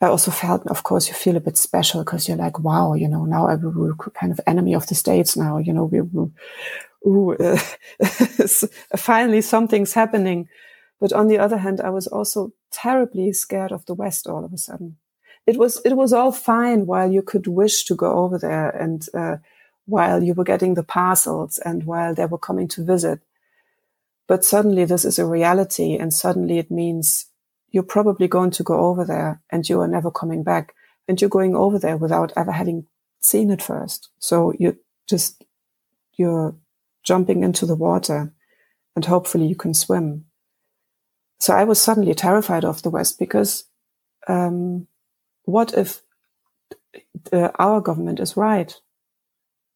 [0.00, 3.06] I also felt, of course, you feel a bit special because you're like, wow, you
[3.06, 5.58] know, now I, we're kind of enemy of the states now.
[5.58, 6.30] You know, we, we
[7.06, 7.58] ooh, uh,
[8.96, 10.48] finally something's happening.
[11.00, 14.52] But on the other hand, I was also terribly scared of the West all of
[14.52, 14.96] a sudden.
[15.46, 19.06] It was, it was all fine while you could wish to go over there and,
[19.14, 19.36] uh,
[19.86, 23.20] while you were getting the parcels and while they were coming to visit.
[24.26, 27.26] But suddenly this is a reality and suddenly it means
[27.70, 30.74] you're probably going to go over there and you are never coming back
[31.06, 32.86] and you're going over there without ever having
[33.20, 34.08] seen it first.
[34.18, 34.76] So you're
[35.08, 35.44] just,
[36.16, 36.54] you're
[37.02, 38.32] jumping into the water
[38.96, 40.24] and hopefully you can swim.
[41.40, 43.64] So I was suddenly terrified of the West because,
[44.28, 44.86] um,
[45.44, 46.02] what if
[47.30, 48.74] the, our government is right?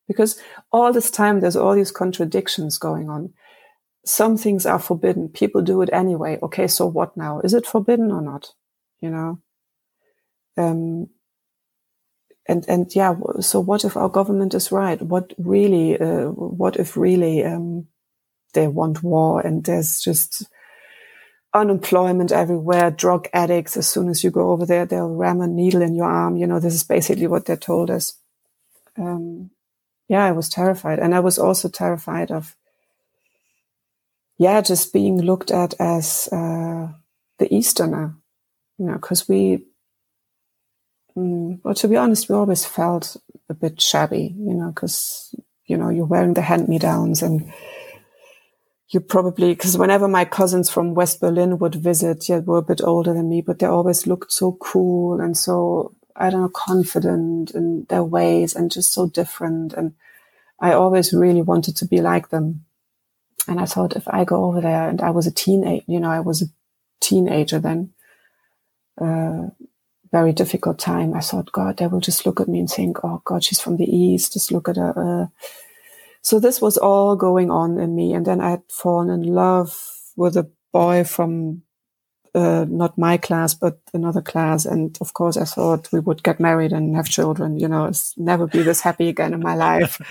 [0.07, 0.41] Because
[0.73, 3.33] all this time there's all these contradictions going on
[4.09, 5.29] some things are forbidden.
[5.29, 6.39] People do it anyway.
[6.43, 7.41] Okay, so what now?
[7.41, 8.53] Is it forbidden or not?
[9.01, 9.39] You know?
[10.57, 11.09] Um,
[12.49, 15.01] and, and yeah, so what if our government is right?
[15.01, 17.87] What really, uh, what if really, um,
[18.55, 20.49] they want war and there's just
[21.59, 23.77] unemployment everywhere, drug addicts.
[23.77, 26.37] As soon as you go over there, they'll ram a needle in your arm.
[26.37, 28.15] You know, this is basically what they told us.
[28.97, 29.51] Um,
[30.09, 30.99] yeah, I was terrified.
[30.99, 32.57] And I was also terrified of
[34.39, 36.89] yeah, just being looked at as uh,
[37.39, 38.15] the Easterner,
[38.79, 39.65] you know, because we,
[41.17, 43.17] mm, well, to be honest, we always felt
[43.49, 45.35] a bit shabby, you know, because,
[45.67, 47.53] you know, you're wearing the hand me downs and
[48.91, 52.81] you probably, because whenever my cousins from West Berlin would visit, yeah, were a bit
[52.83, 57.51] older than me, but they always looked so cool and so, I don't know, confident
[57.51, 59.75] in their ways and just so different.
[59.75, 59.95] And
[60.59, 62.65] I always really wanted to be like them.
[63.47, 66.11] And I thought if I go over there and I was a teenager, you know,
[66.11, 66.47] I was a
[67.01, 67.93] teenager then,
[69.01, 69.49] uh,
[70.11, 71.15] very difficult time.
[71.15, 73.77] I thought, God, they will just look at me and think, oh God, she's from
[73.77, 74.33] the East.
[74.33, 74.95] Just look at her.
[74.97, 75.27] Uh.
[76.23, 78.13] So this was all going on in me.
[78.13, 79.77] And then I had fallen in love
[80.17, 81.63] with a boy from
[82.35, 84.67] uh, not my class, but another class.
[84.67, 87.59] And of course, I thought we would get married and have children.
[87.59, 90.01] You know, it's never be this happy again in my life.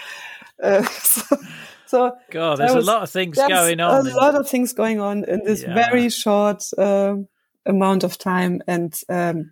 [0.59, 1.37] Uh, so,
[1.85, 4.07] so God, there's was, a lot of things going on.
[4.07, 5.75] A lot of things going on in this yeah.
[5.75, 7.15] very short uh,
[7.67, 9.51] amount of time, and um,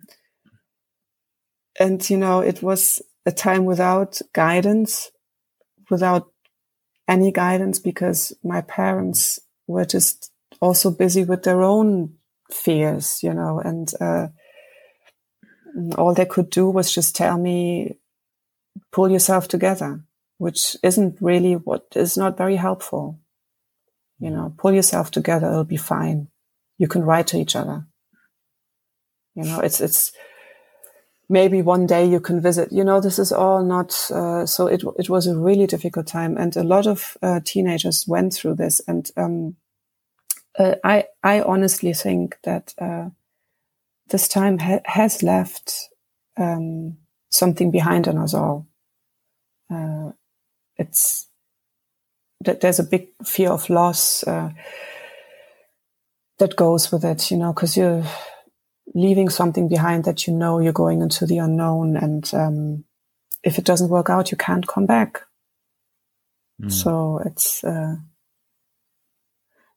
[1.78, 5.12] and you know, it was a time without guidance.
[5.90, 6.32] without
[7.08, 12.14] any guidance because my parents were just also busy with their own
[12.50, 14.28] fears, you know, and uh,
[15.96, 17.98] all they could do was just tell me,
[18.92, 20.00] pull yourself together,
[20.38, 23.20] which isn't really what is not very helpful.
[24.18, 26.28] You know, pull yourself together, it'll be fine.
[26.78, 27.86] You can write to each other.
[29.34, 30.12] You know, it's, it's,
[31.28, 32.72] maybe one day you can visit.
[32.72, 36.36] You know, this is all not, uh, so it, it was a really difficult time.
[36.36, 38.80] And a lot of uh, teenagers went through this.
[38.86, 39.56] And um,
[40.58, 43.10] uh, I, I honestly think that uh,
[44.08, 45.88] this time ha- has left
[46.36, 46.98] um,
[47.30, 48.66] something behind on us all.
[49.72, 50.12] Uh,
[50.76, 51.26] it's
[52.44, 54.50] that there's a big fear of loss uh,
[56.38, 58.04] that goes with it, you know, because you're
[58.94, 62.84] leaving something behind that you know you're going into the unknown, and um,
[63.42, 65.22] if it doesn't work out, you can't come back.
[66.60, 66.72] Mm.
[66.72, 67.96] So it's uh,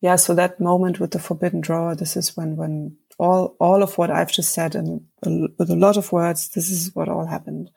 [0.02, 0.16] yeah.
[0.16, 4.10] So that moment with the forbidden drawer, this is when when all all of what
[4.10, 7.70] I've just said and with a lot of words, this is what all happened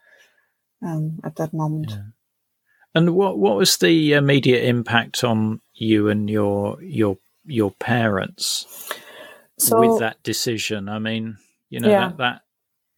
[0.85, 1.91] um, at that moment.
[1.91, 2.03] Yeah.
[2.95, 8.93] And what what was the immediate impact on you and your your your parents
[9.63, 10.89] so, with that decision?
[10.89, 11.37] I mean,
[11.71, 12.09] you know yeah.
[12.09, 12.41] that that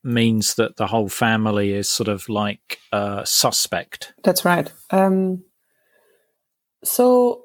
[0.04, 4.12] means that the whole family is sort of like a suspect.
[4.22, 4.70] That's right.
[4.90, 5.44] Um,
[6.84, 7.44] so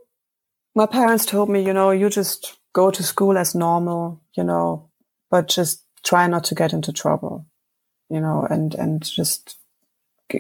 [0.76, 4.90] my parents told me, you know, you just go to school as normal, you know,
[5.32, 7.46] but just try not to get into trouble,
[8.10, 9.58] you know, and, and just,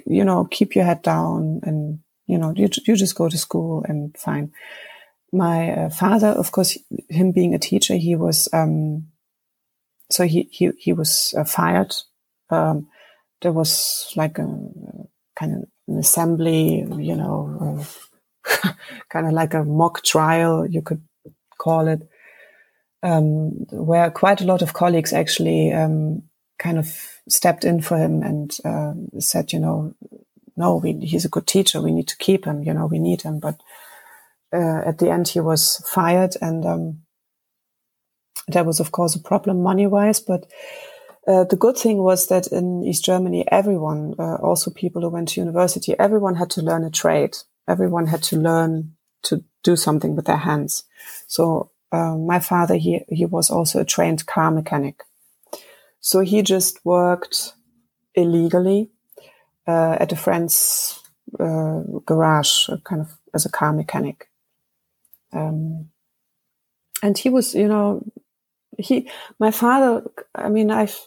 [0.05, 3.83] you know, keep your head down and, you know, you, you just go to school
[3.87, 4.51] and fine.
[5.31, 6.77] My uh, father, of course,
[7.09, 9.07] him being a teacher, he was, um,
[10.09, 11.93] so he, he, he was uh, fired.
[12.49, 12.87] Um,
[13.41, 17.85] there was like a, a kind of an assembly, you know,
[18.57, 18.71] uh,
[19.09, 21.01] kind of like a mock trial, you could
[21.57, 22.09] call it
[23.03, 26.23] um, where quite a lot of colleagues actually um,
[26.57, 29.93] kind of stepped in for him and uh, said, you know,
[30.57, 31.81] no, we, he's a good teacher.
[31.81, 32.63] We need to keep him.
[32.63, 33.39] You know, we need him.
[33.39, 33.61] But
[34.53, 37.01] uh, at the end, he was fired, and um,
[38.47, 40.19] that was, of course, a problem money wise.
[40.19, 40.47] But
[41.27, 45.29] uh, the good thing was that in East Germany, everyone, uh, also people who went
[45.29, 47.38] to university, everyone had to learn a trade.
[47.67, 50.85] Everyone had to learn to do something with their hands.
[51.27, 55.03] So um, my father, he, he was also a trained car mechanic.
[55.99, 57.53] So he just worked
[58.15, 58.89] illegally
[59.67, 60.99] uh, at a friend's
[61.39, 64.28] uh, garage, kind of as a car mechanic.
[65.33, 65.89] Um,
[67.01, 68.03] and he was, you know,
[68.77, 70.03] he, my father,
[70.35, 70.99] I mean, I've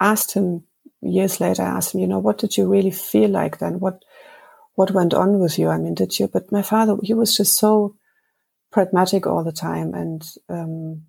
[0.00, 0.64] asked him
[1.00, 3.80] years later, I asked him, you know, what did you really feel like then?
[3.80, 4.04] What,
[4.74, 5.68] what went on with you?
[5.68, 7.96] I mean, did you, but my father, he was just so,
[8.72, 9.94] pragmatic all the time.
[9.94, 11.02] And um,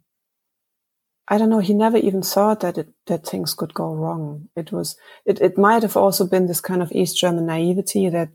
[1.28, 4.50] I don't know, he never even thought that it, that things could go wrong.
[4.56, 8.30] It was, it, it might have also been this kind of East German naivety that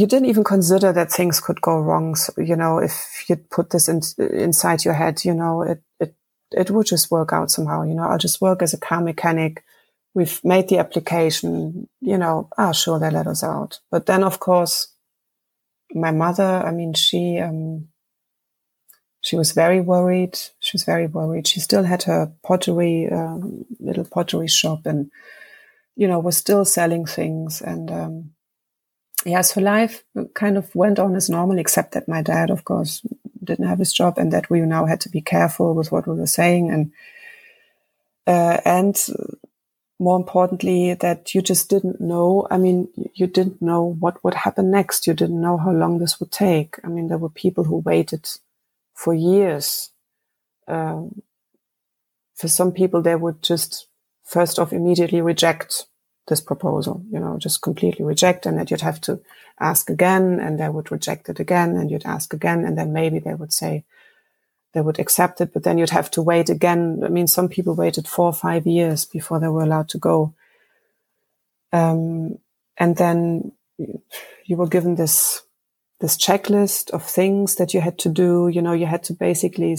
[0.00, 2.14] you didn't even consider that things could go wrong.
[2.14, 6.14] So, you know, if you put this in, inside your head, you know, it, it,
[6.52, 7.82] it would just work out somehow.
[7.82, 9.62] You know, I'll just work as a car mechanic.
[10.14, 13.80] We've made the application, you know, ah, sure, they let us out.
[13.90, 14.88] But then, of course,
[15.92, 17.88] my mother, I mean, she, um,
[19.20, 20.38] she was very worried.
[20.60, 21.46] She was very worried.
[21.46, 25.10] She still had her pottery, um, little pottery shop and,
[25.94, 27.60] you know, was still selling things.
[27.60, 28.30] And, um,
[29.24, 30.02] yeah, so life
[30.34, 33.06] kind of went on as normal, except that my dad, of course,
[33.42, 36.14] didn't have his job and that we now had to be careful with what we
[36.14, 36.70] were saying.
[36.70, 36.92] And,
[38.26, 38.96] uh, and
[39.98, 42.46] more importantly, that you just didn't know.
[42.50, 45.06] I mean, you didn't know what would happen next.
[45.06, 46.76] You didn't know how long this would take.
[46.82, 48.26] I mean, there were people who waited
[48.94, 49.90] for years.
[50.66, 51.22] Um,
[52.34, 53.86] for some people, they would just
[54.24, 55.86] first off immediately reject
[56.30, 59.20] this proposal, you know, just completely reject, and that you'd have to
[59.58, 63.18] ask again, and they would reject it again, and you'd ask again, and then maybe
[63.18, 63.84] they would say,
[64.72, 67.02] they would accept it, but then you'd have to wait again.
[67.04, 70.32] I mean, some people waited four or five years before they were allowed to go.
[71.72, 72.38] Um,
[72.76, 73.52] and then
[74.44, 75.42] you were given this
[76.00, 78.48] this checklist of things that you had to do.
[78.48, 79.76] You know, you had to basically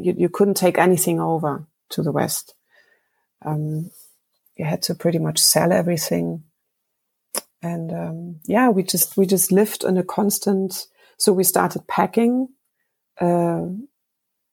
[0.00, 2.54] you, you couldn't take anything over to the West.
[3.44, 3.90] Um,
[4.58, 6.42] you had to pretty much sell everything.
[7.62, 10.86] And um, yeah, we just we just lived in a constant.
[11.16, 12.48] So we started packing.
[13.20, 13.66] Uh,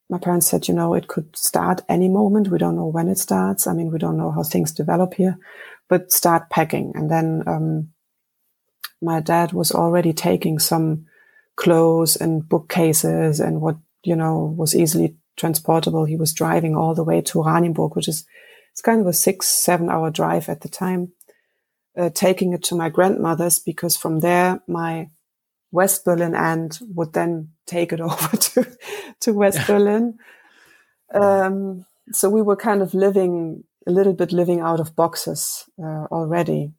[0.09, 2.49] my parents said, you know, it could start any moment.
[2.49, 3.67] We don't know when it starts.
[3.67, 5.37] I mean, we don't know how things develop here,
[5.89, 6.93] but start packing.
[6.95, 7.89] And then, um,
[9.01, 11.05] my dad was already taking some
[11.55, 16.05] clothes and bookcases and what, you know, was easily transportable.
[16.05, 18.25] He was driving all the way to Oranienburg, which is,
[18.75, 21.13] it's kind of a six, seven hour drive at the time,
[21.97, 25.07] uh, taking it to my grandmother's because from there, my
[25.71, 28.77] West Berlin aunt would then take it over to,
[29.21, 30.17] to West Berlin.
[31.13, 36.07] Um, so we were kind of living a little bit living out of boxes uh,
[36.11, 36.73] already.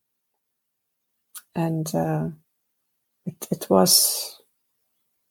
[1.55, 2.29] And uh,
[3.25, 4.39] it, it was,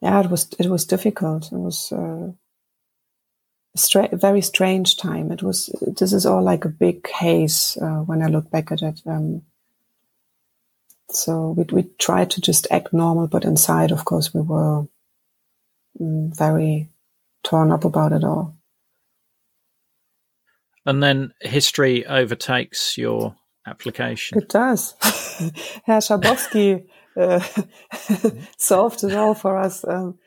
[0.01, 1.51] yeah, it was it was difficult.
[1.51, 2.31] It was uh,
[3.75, 5.31] stra- very strange time.
[5.31, 5.69] It was.
[5.81, 9.01] This is all like a big haze uh, when I look back at it.
[9.05, 9.43] Um,
[11.09, 14.87] so we we tried to just act normal, but inside, of course, we were
[15.99, 16.89] mm, very
[17.43, 18.55] torn up about it all.
[20.85, 24.37] And then history overtakes your application.
[24.37, 24.93] It does.
[25.85, 26.85] Herr Schabowski
[27.17, 27.43] uh,
[28.57, 29.83] solved it all for us.
[29.87, 30.19] Um,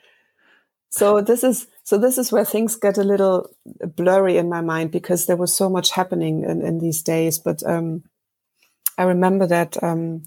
[0.91, 3.49] so this is so this is where things get a little
[3.97, 7.39] blurry in my mind because there was so much happening in, in these days.
[7.39, 8.03] But um,
[8.99, 9.83] I remember that.
[9.83, 10.25] Um,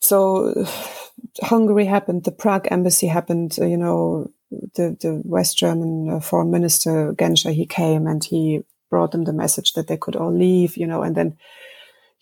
[0.00, 0.64] so
[1.42, 3.58] Hungary happened, the Prague embassy happened.
[3.58, 9.12] You know, the the West German uh, foreign minister Genscher he came and he brought
[9.12, 10.78] them the message that they could all leave.
[10.78, 11.36] You know, and then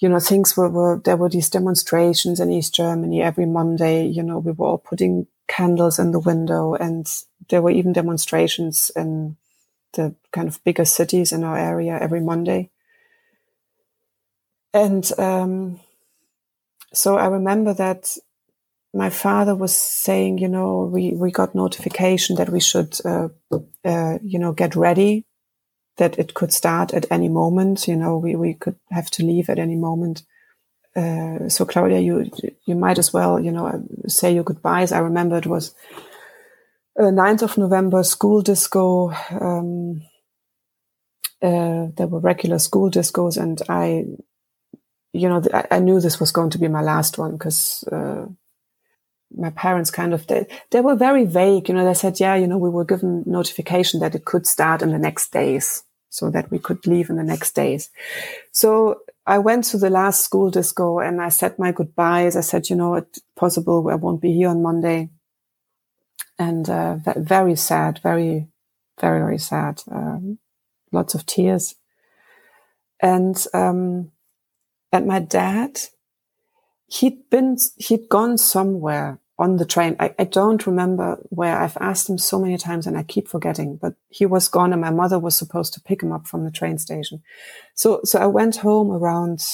[0.01, 4.07] you know, things were, were, there were these demonstrations in East Germany every Monday.
[4.07, 7.07] You know, we were all putting candles in the window and
[7.49, 9.37] there were even demonstrations in
[9.95, 12.71] the kind of bigger cities in our area every Monday.
[14.75, 15.81] And, um,
[16.93, 18.17] so I remember that
[18.95, 23.29] my father was saying, you know, we, we got notification that we should, uh,
[23.85, 25.27] uh, you know, get ready
[25.99, 27.87] that it could start at any moment.
[27.87, 30.23] You know, we, we could have to leave at any moment.
[30.99, 32.31] Uh, so Claudia, you
[32.65, 34.91] you might as well, you know, say your goodbyes.
[34.91, 35.75] I remember it was
[36.99, 39.13] uh, 9th of November, school disco.
[39.31, 40.03] Um,
[41.41, 44.07] uh, there were regular school discos, and I,
[45.13, 48.27] you know, I, I knew this was going to be my last one because uh,
[49.37, 51.69] my parents kind of they, they were very vague.
[51.69, 54.83] You know, they said, yeah, you know, we were given notification that it could start
[54.83, 57.91] in the next days so that we could leave in the next days.
[58.51, 62.35] So I went to the last school disco and I said my goodbyes.
[62.35, 65.11] I said, you know, it's possible I won't be here on Monday.
[66.39, 68.49] And uh, very sad, very,
[68.99, 69.83] very, very sad.
[69.91, 70.39] Um,
[70.93, 71.75] lots of tears.
[73.01, 74.13] And um,
[74.93, 75.79] and my dad,
[76.87, 79.95] he'd been, he'd gone somewhere on the train.
[80.01, 83.77] I, I, don't remember where I've asked him so many times and I keep forgetting,
[83.77, 86.51] but he was gone and my mother was supposed to pick him up from the
[86.51, 87.23] train station.
[87.75, 89.45] So, so I went home around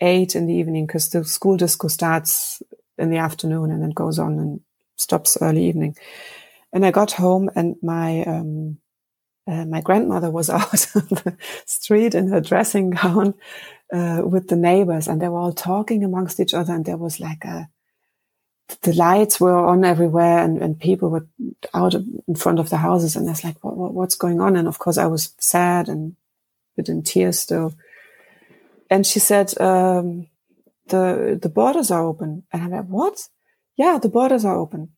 [0.00, 2.62] eight in the evening because the school disco starts
[2.96, 4.60] in the afternoon and then goes on and
[4.96, 5.94] stops early evening.
[6.72, 8.78] And I got home and my, um,
[9.46, 13.34] uh, my grandmother was out on the street in her dressing gown
[13.92, 17.20] uh, with the neighbors and they were all talking amongst each other and there was
[17.20, 17.68] like a
[18.82, 21.26] the lights were on everywhere and, and people were
[21.74, 24.56] out in front of the houses and I was like, what, what, what's going on?
[24.56, 26.16] And of course I was sad and
[26.76, 27.74] bit in tears still.
[28.88, 30.26] And she said, um,
[30.88, 32.44] the, the borders are open.
[32.52, 33.28] And I'm like, what?
[33.76, 34.90] Yeah, the borders are open.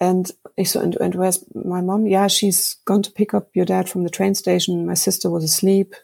[0.00, 0.30] And
[0.64, 2.06] so, and, and where's my mom?
[2.06, 4.86] Yeah, she's gone to pick up your dad from the train station.
[4.86, 5.94] My sister was asleep.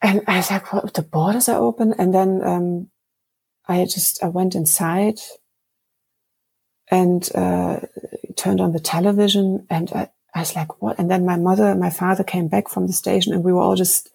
[0.00, 0.94] And I was like, what?
[0.94, 1.94] The borders are open.
[1.98, 2.90] And then, um,
[3.68, 5.20] I just I went inside
[6.90, 7.80] and uh,
[8.36, 11.80] turned on the television, and I, I was like, "What?" And then my mother, and
[11.80, 14.10] my father came back from the station, and we were all just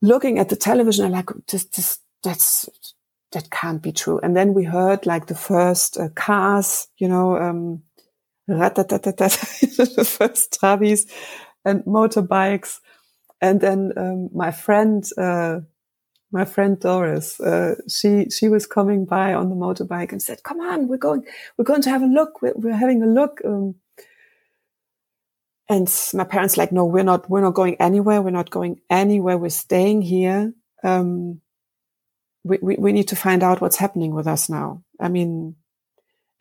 [0.00, 2.68] looking at the television and like, "This, this, that's
[3.32, 7.36] that can't be true." And then we heard like the first uh, cars, you know,
[7.36, 7.82] um,
[8.46, 11.10] the first Trabis
[11.64, 12.78] and motorbikes,
[13.40, 15.04] and then um, my friend.
[15.18, 15.60] Uh,
[16.36, 20.60] my friend Doris, uh, she she was coming by on the motorbike and said, "Come
[20.60, 21.24] on, we're going
[21.56, 22.42] we're going to have a look.
[22.42, 23.76] We're, we're having a look." Um,
[25.68, 27.30] and my parents like, "No, we're not.
[27.30, 28.20] We're not going anywhere.
[28.20, 29.38] We're not going anywhere.
[29.38, 30.52] We're staying here.
[30.84, 31.40] Um,
[32.44, 34.82] we, we we need to find out what's happening with us now.
[35.00, 35.56] I mean."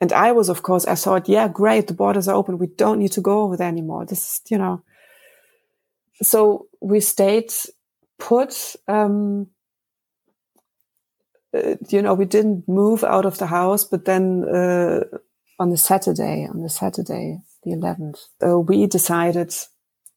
[0.02, 2.58] And I was, of course, I thought, yeah, great, the borders are open.
[2.58, 4.06] We don't need to go over there anymore.
[4.06, 4.84] This is, you know.
[6.22, 7.54] So we stayed
[8.20, 8.76] put.
[8.90, 9.48] Um,
[11.56, 15.04] uh, you know, we didn't move out of the house, but then uh,
[15.60, 19.54] on the Saturday, on the Saturday, the 11th, uh, we decided,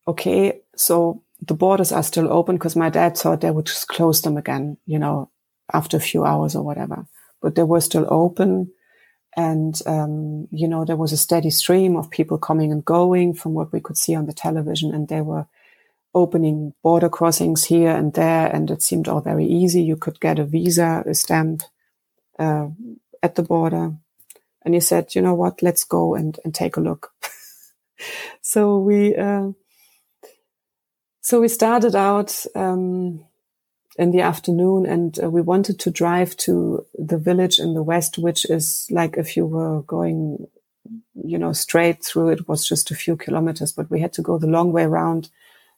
[0.07, 4.22] okay, so the borders are still open because my dad thought they would just close
[4.22, 5.30] them again, you know,
[5.72, 7.07] after a few hours or whatever.
[7.41, 8.72] But they were still open.
[9.36, 13.55] And, um, you know, there was a steady stream of people coming and going from
[13.55, 14.93] what we could see on the television.
[14.93, 15.47] And they were
[16.14, 18.46] opening border crossings here and there.
[18.46, 19.82] And it seemed all very easy.
[19.82, 21.62] You could get a visa, a stamp,
[22.38, 22.68] uh,
[23.22, 23.94] at the border.
[24.64, 27.12] And he said, you know what, let's go and, and take a look.
[28.40, 29.50] so we, uh,
[31.20, 33.24] so we started out, um,
[33.98, 38.16] in the afternoon and uh, we wanted to drive to the village in the west,
[38.16, 40.46] which is like if you were going,
[41.14, 44.38] you know, straight through, it was just a few kilometers, but we had to go
[44.38, 45.30] the long way around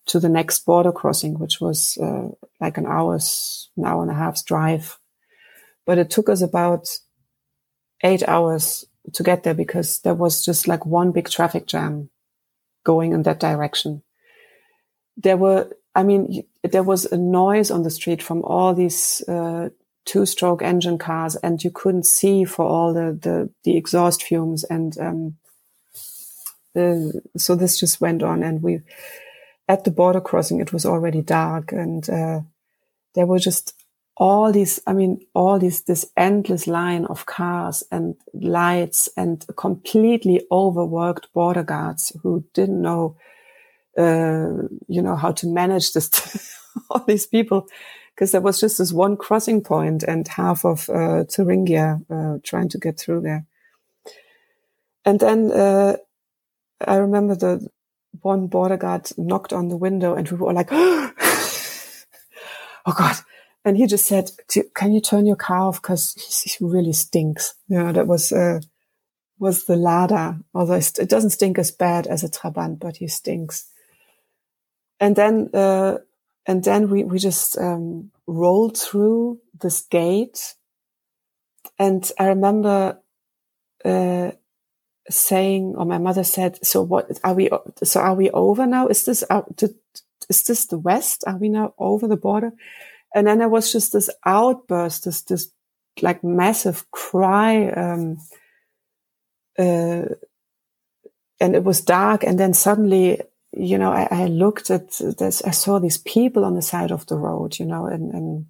[0.06, 2.28] to the next border crossing, which was uh,
[2.60, 4.98] like an hour's, an hour and a half's drive.
[5.86, 6.88] But it took us about
[8.02, 12.10] eight hours to get there because there was just like one big traffic jam
[12.84, 14.02] going in that direction.
[15.16, 19.70] There were I mean, there was a noise on the street from all these uh,
[20.04, 24.96] two-stroke engine cars, and you couldn't see for all the the, the exhaust fumes, and
[24.98, 25.36] um,
[26.74, 28.42] the, so this just went on.
[28.42, 28.80] And we,
[29.70, 32.40] at the border crossing, it was already dark, and uh,
[33.14, 33.74] there were just
[34.16, 34.80] all these.
[34.86, 41.62] I mean, all these this endless line of cars and lights, and completely overworked border
[41.62, 43.16] guards who didn't know
[43.98, 46.56] uh, you know, how to manage this,
[46.90, 47.66] all these people.
[48.14, 52.68] Because there was just this one crossing point and half of uh, Thuringia uh, trying
[52.68, 53.46] to get through there.
[55.04, 55.96] And then uh,
[56.86, 57.68] I remember the
[58.22, 61.12] one border guard knocked on the window and we were like, oh
[62.86, 63.16] God.
[63.64, 64.30] And he just said,
[64.74, 65.82] can you turn your car off?
[65.82, 66.14] Cause
[66.44, 67.54] he really stinks.
[67.68, 68.60] Yeah, that was, uh,
[69.38, 70.38] was the Lada.
[70.54, 73.66] Although it doesn't stink as bad as a Trabant, but he stinks
[75.00, 75.98] and then uh,
[76.46, 80.54] and then we we just um, rolled through this gate,
[81.78, 83.00] and I remember
[83.84, 84.32] uh,
[85.10, 87.50] saying, or my mother said, "So what are we?
[87.82, 88.86] So are we over now?
[88.88, 89.62] Is this out?
[90.28, 91.24] Is this the west?
[91.26, 92.52] Are we now over the border?"
[93.14, 95.50] And then there was just this outburst, this this
[96.00, 97.68] like massive cry.
[97.70, 98.18] Um,
[99.58, 100.04] uh,
[101.42, 103.20] and it was dark and then suddenly
[103.52, 107.06] you know, I, I looked at this, I saw these people on the side of
[107.06, 108.46] the road, you know, and, and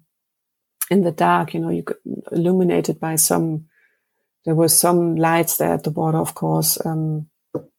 [0.89, 1.97] in the dark, you know, you could
[2.31, 3.65] illuminated by some,
[4.45, 7.27] there were some lights there at the border, of course, um,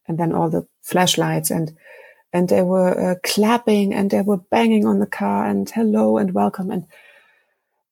[0.07, 1.77] and then all the flashlights and,
[2.33, 6.33] and they were uh, clapping and they were banging on the car and hello and
[6.33, 6.71] welcome.
[6.71, 6.87] And,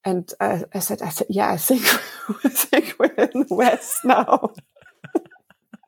[0.04, 1.82] and I, I said, I said, yeah, I think,
[2.44, 4.54] I think we're in the West now.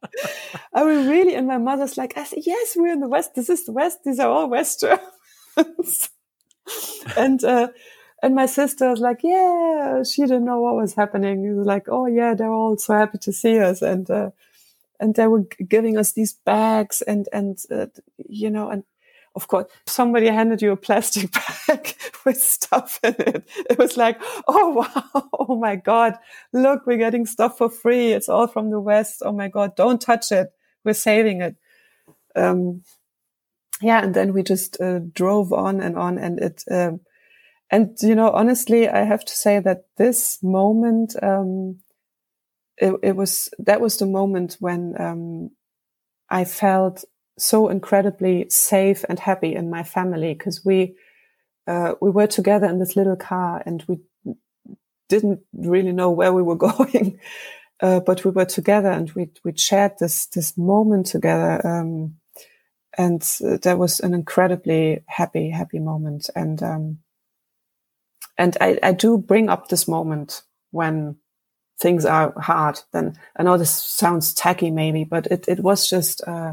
[0.74, 3.35] I was really, and my mother's like, I said, yes, we're in the West.
[3.35, 4.01] This is the West.
[4.05, 6.11] These are all West Germans.
[7.16, 7.68] and, uh,
[8.23, 11.45] and my sister was like, yeah, she didn't know what was happening.
[11.45, 13.83] It was like, oh yeah, they're all so happy to see us.
[13.83, 14.31] And, uh,
[15.01, 18.85] and they were giving us these bags and, and, uh, you know, and
[19.35, 21.33] of course, somebody handed you a plastic
[21.66, 23.49] bag with stuff in it.
[23.68, 24.68] It was like, oh
[25.14, 26.14] wow, oh my God,
[26.53, 28.12] look, we're getting stuff for free.
[28.12, 29.23] It's all from the West.
[29.25, 30.53] Oh my God, don't touch it.
[30.85, 31.57] We're saving it.
[32.37, 32.83] Um,
[33.81, 37.01] yeah, and then we just uh, drove on and on, and it, um,
[37.73, 41.79] and you know, honestly, I have to say that this moment, um,
[42.77, 45.51] it, it was that was the moment when um,
[46.29, 47.05] I felt
[47.39, 50.97] so incredibly safe and happy in my family because we
[51.66, 54.01] uh, we were together in this little car and we
[55.09, 57.18] didn't really know where we were going,
[57.81, 61.66] uh, but we were together and we we shared this this moment together.
[61.66, 62.16] Um,
[62.99, 66.99] and uh, that was an incredibly happy happy moment and um,
[68.39, 71.16] and I, I do bring up this moment when
[71.80, 76.22] things are hard then i know this sounds tacky maybe but it, it was just
[76.26, 76.53] uh,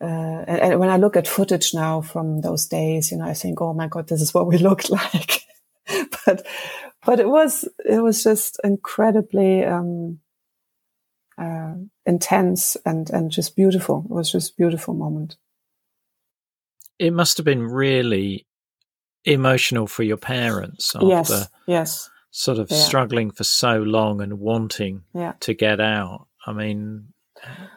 [0.00, 3.60] uh, and, when I look at footage now from those days, you know, I think,
[3.60, 5.42] oh my God, this is what we looked like.
[6.24, 6.46] but,
[7.04, 10.20] but it was, it was just incredibly, um,
[11.36, 11.74] uh,
[12.06, 14.04] intense and, and just beautiful.
[14.08, 15.36] It was just beautiful moment.
[16.98, 18.46] It must have been really
[19.32, 22.10] emotional for your parents after yes, yes.
[22.30, 22.76] sort of yeah.
[22.76, 25.32] struggling for so long and wanting yeah.
[25.40, 26.26] to get out.
[26.46, 27.12] I mean,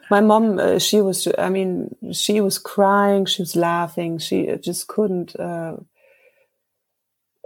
[0.10, 4.88] my mom, uh, she was, I mean, she was crying, she was laughing, she just
[4.88, 5.76] couldn't, uh,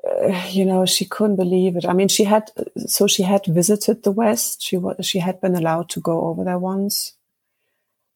[0.07, 1.85] uh, you know, she couldn't believe it.
[1.85, 2.51] I mean, she had,
[2.85, 4.61] so she had visited the West.
[4.61, 7.15] She was, she had been allowed to go over there once.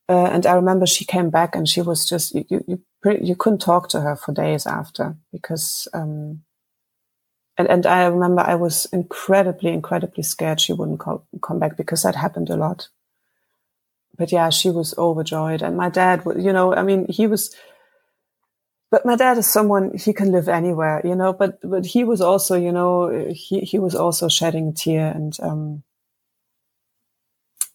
[0.07, 3.59] Uh, and I remember she came back and she was just, you, you, you couldn't
[3.59, 6.43] talk to her for days after because, um,
[7.57, 12.03] and, and I remember I was incredibly, incredibly scared she wouldn't call, come back because
[12.03, 12.89] that happened a lot.
[14.17, 15.61] But yeah, she was overjoyed.
[15.61, 17.55] And my dad, you know, I mean, he was,
[18.91, 21.31] but my dad is someone he can live anywhere, you know.
[21.31, 25.37] But but he was also, you know, he he was also shedding a tear, and
[25.41, 25.83] um,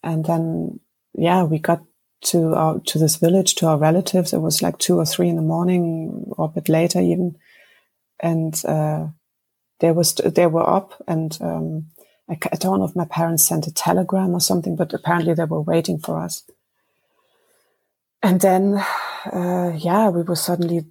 [0.03, 0.79] and then
[1.13, 1.83] yeah, we got
[2.21, 4.33] to our to this village to our relatives.
[4.33, 7.37] It was like two or three in the morning, or a bit later even,
[8.19, 9.07] and uh,
[9.79, 11.87] they was they were up, and um,
[12.29, 15.45] I, I don't know if my parents sent a telegram or something, but apparently they
[15.45, 16.43] were waiting for us.
[18.23, 18.83] And then,
[19.31, 20.85] uh, yeah, we were suddenly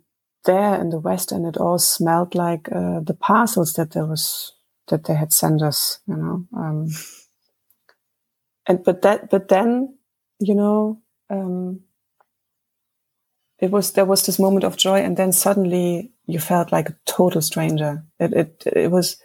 [0.45, 4.53] there in the west, and it all smelled like uh, the parcels that there was
[4.89, 6.47] that they had sent us, you know.
[6.57, 6.91] Um,
[8.67, 9.99] and but that, but then,
[10.39, 11.01] you know,
[11.35, 11.81] um,
[13.59, 16.97] it was there was this moment of joy, and then suddenly you felt like a
[17.07, 18.05] total stranger.
[18.19, 19.17] It it it was.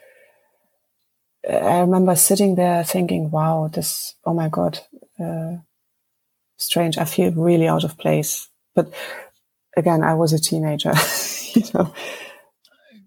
[1.50, 4.16] I remember sitting there thinking, "Wow, this!
[4.26, 4.80] Oh my God,
[5.20, 5.58] uh,
[6.58, 6.98] strange.
[6.98, 8.94] I feel really out of place." But
[9.76, 10.94] again, I was a teenager,
[11.54, 11.94] you know.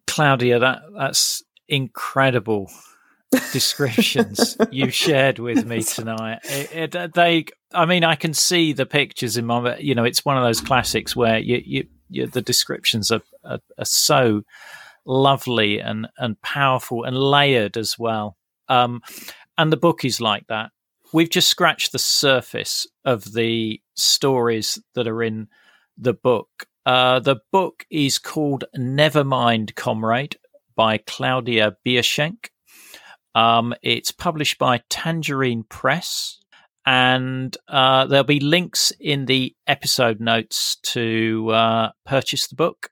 [0.07, 2.71] Claudia, that that's incredible
[3.53, 6.41] descriptions you shared with me tonight.
[6.45, 10.24] It, it, they, I mean, I can see the pictures in my, you know, it's
[10.24, 14.43] one of those classics where you, you, you the descriptions are, are, are, so
[15.05, 18.37] lovely and and powerful and layered as well.
[18.68, 19.03] Um,
[19.59, 20.70] and the book is like that.
[21.12, 25.49] We've just scratched the surface of the stories that are in
[25.99, 26.66] the book.
[26.87, 30.37] Uh, the book is called Nevermind, Comrade
[30.74, 32.47] by Claudia Bierschenk.
[33.35, 36.39] Um, it's published by Tangerine Press,
[36.85, 42.91] and uh, there'll be links in the episode notes to uh, purchase the book.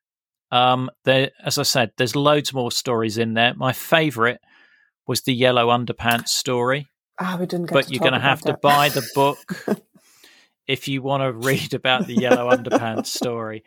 [0.52, 3.54] Um, there, as I said, there's loads more stories in there.
[3.54, 4.38] My favourite
[5.06, 6.88] was the yellow underpants story.
[7.18, 7.70] Ah, we didn't.
[7.70, 9.38] but you're going to have to buy the book
[10.66, 13.62] if you want to read about the yellow underpants story.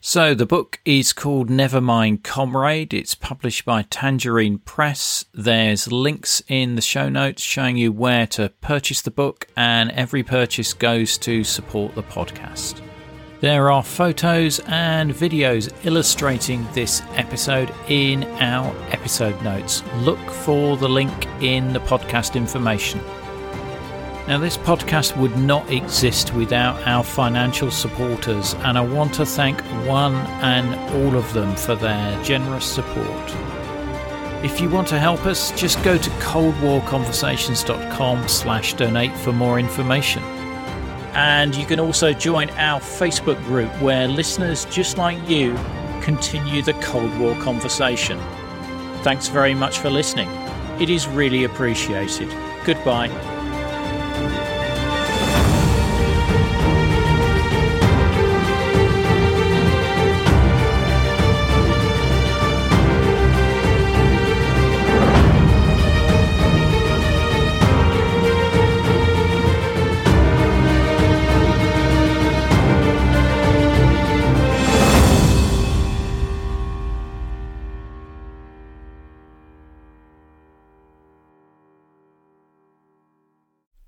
[0.00, 2.94] So the book is called Nevermind Comrade.
[2.94, 5.24] It's published by Tangerine Press.
[5.34, 10.22] There's links in the show notes showing you where to purchase the book, and every
[10.22, 12.80] purchase goes to support the podcast.
[13.40, 19.82] There are photos and videos illustrating this episode in our episode notes.
[19.96, 23.00] Look for the link in the podcast information.
[24.28, 29.62] Now, this podcast would not exist without our financial supporters, and I want to thank
[29.86, 33.34] one and all of them for their generous support.
[34.44, 40.22] If you want to help us, just go to coldwarconversations.com slash donate for more information.
[41.14, 45.54] And you can also join our Facebook group where listeners just like you
[46.02, 48.20] continue the Cold War conversation.
[49.02, 50.28] Thanks very much for listening.
[50.78, 52.28] It is really appreciated.
[52.66, 53.37] Goodbye.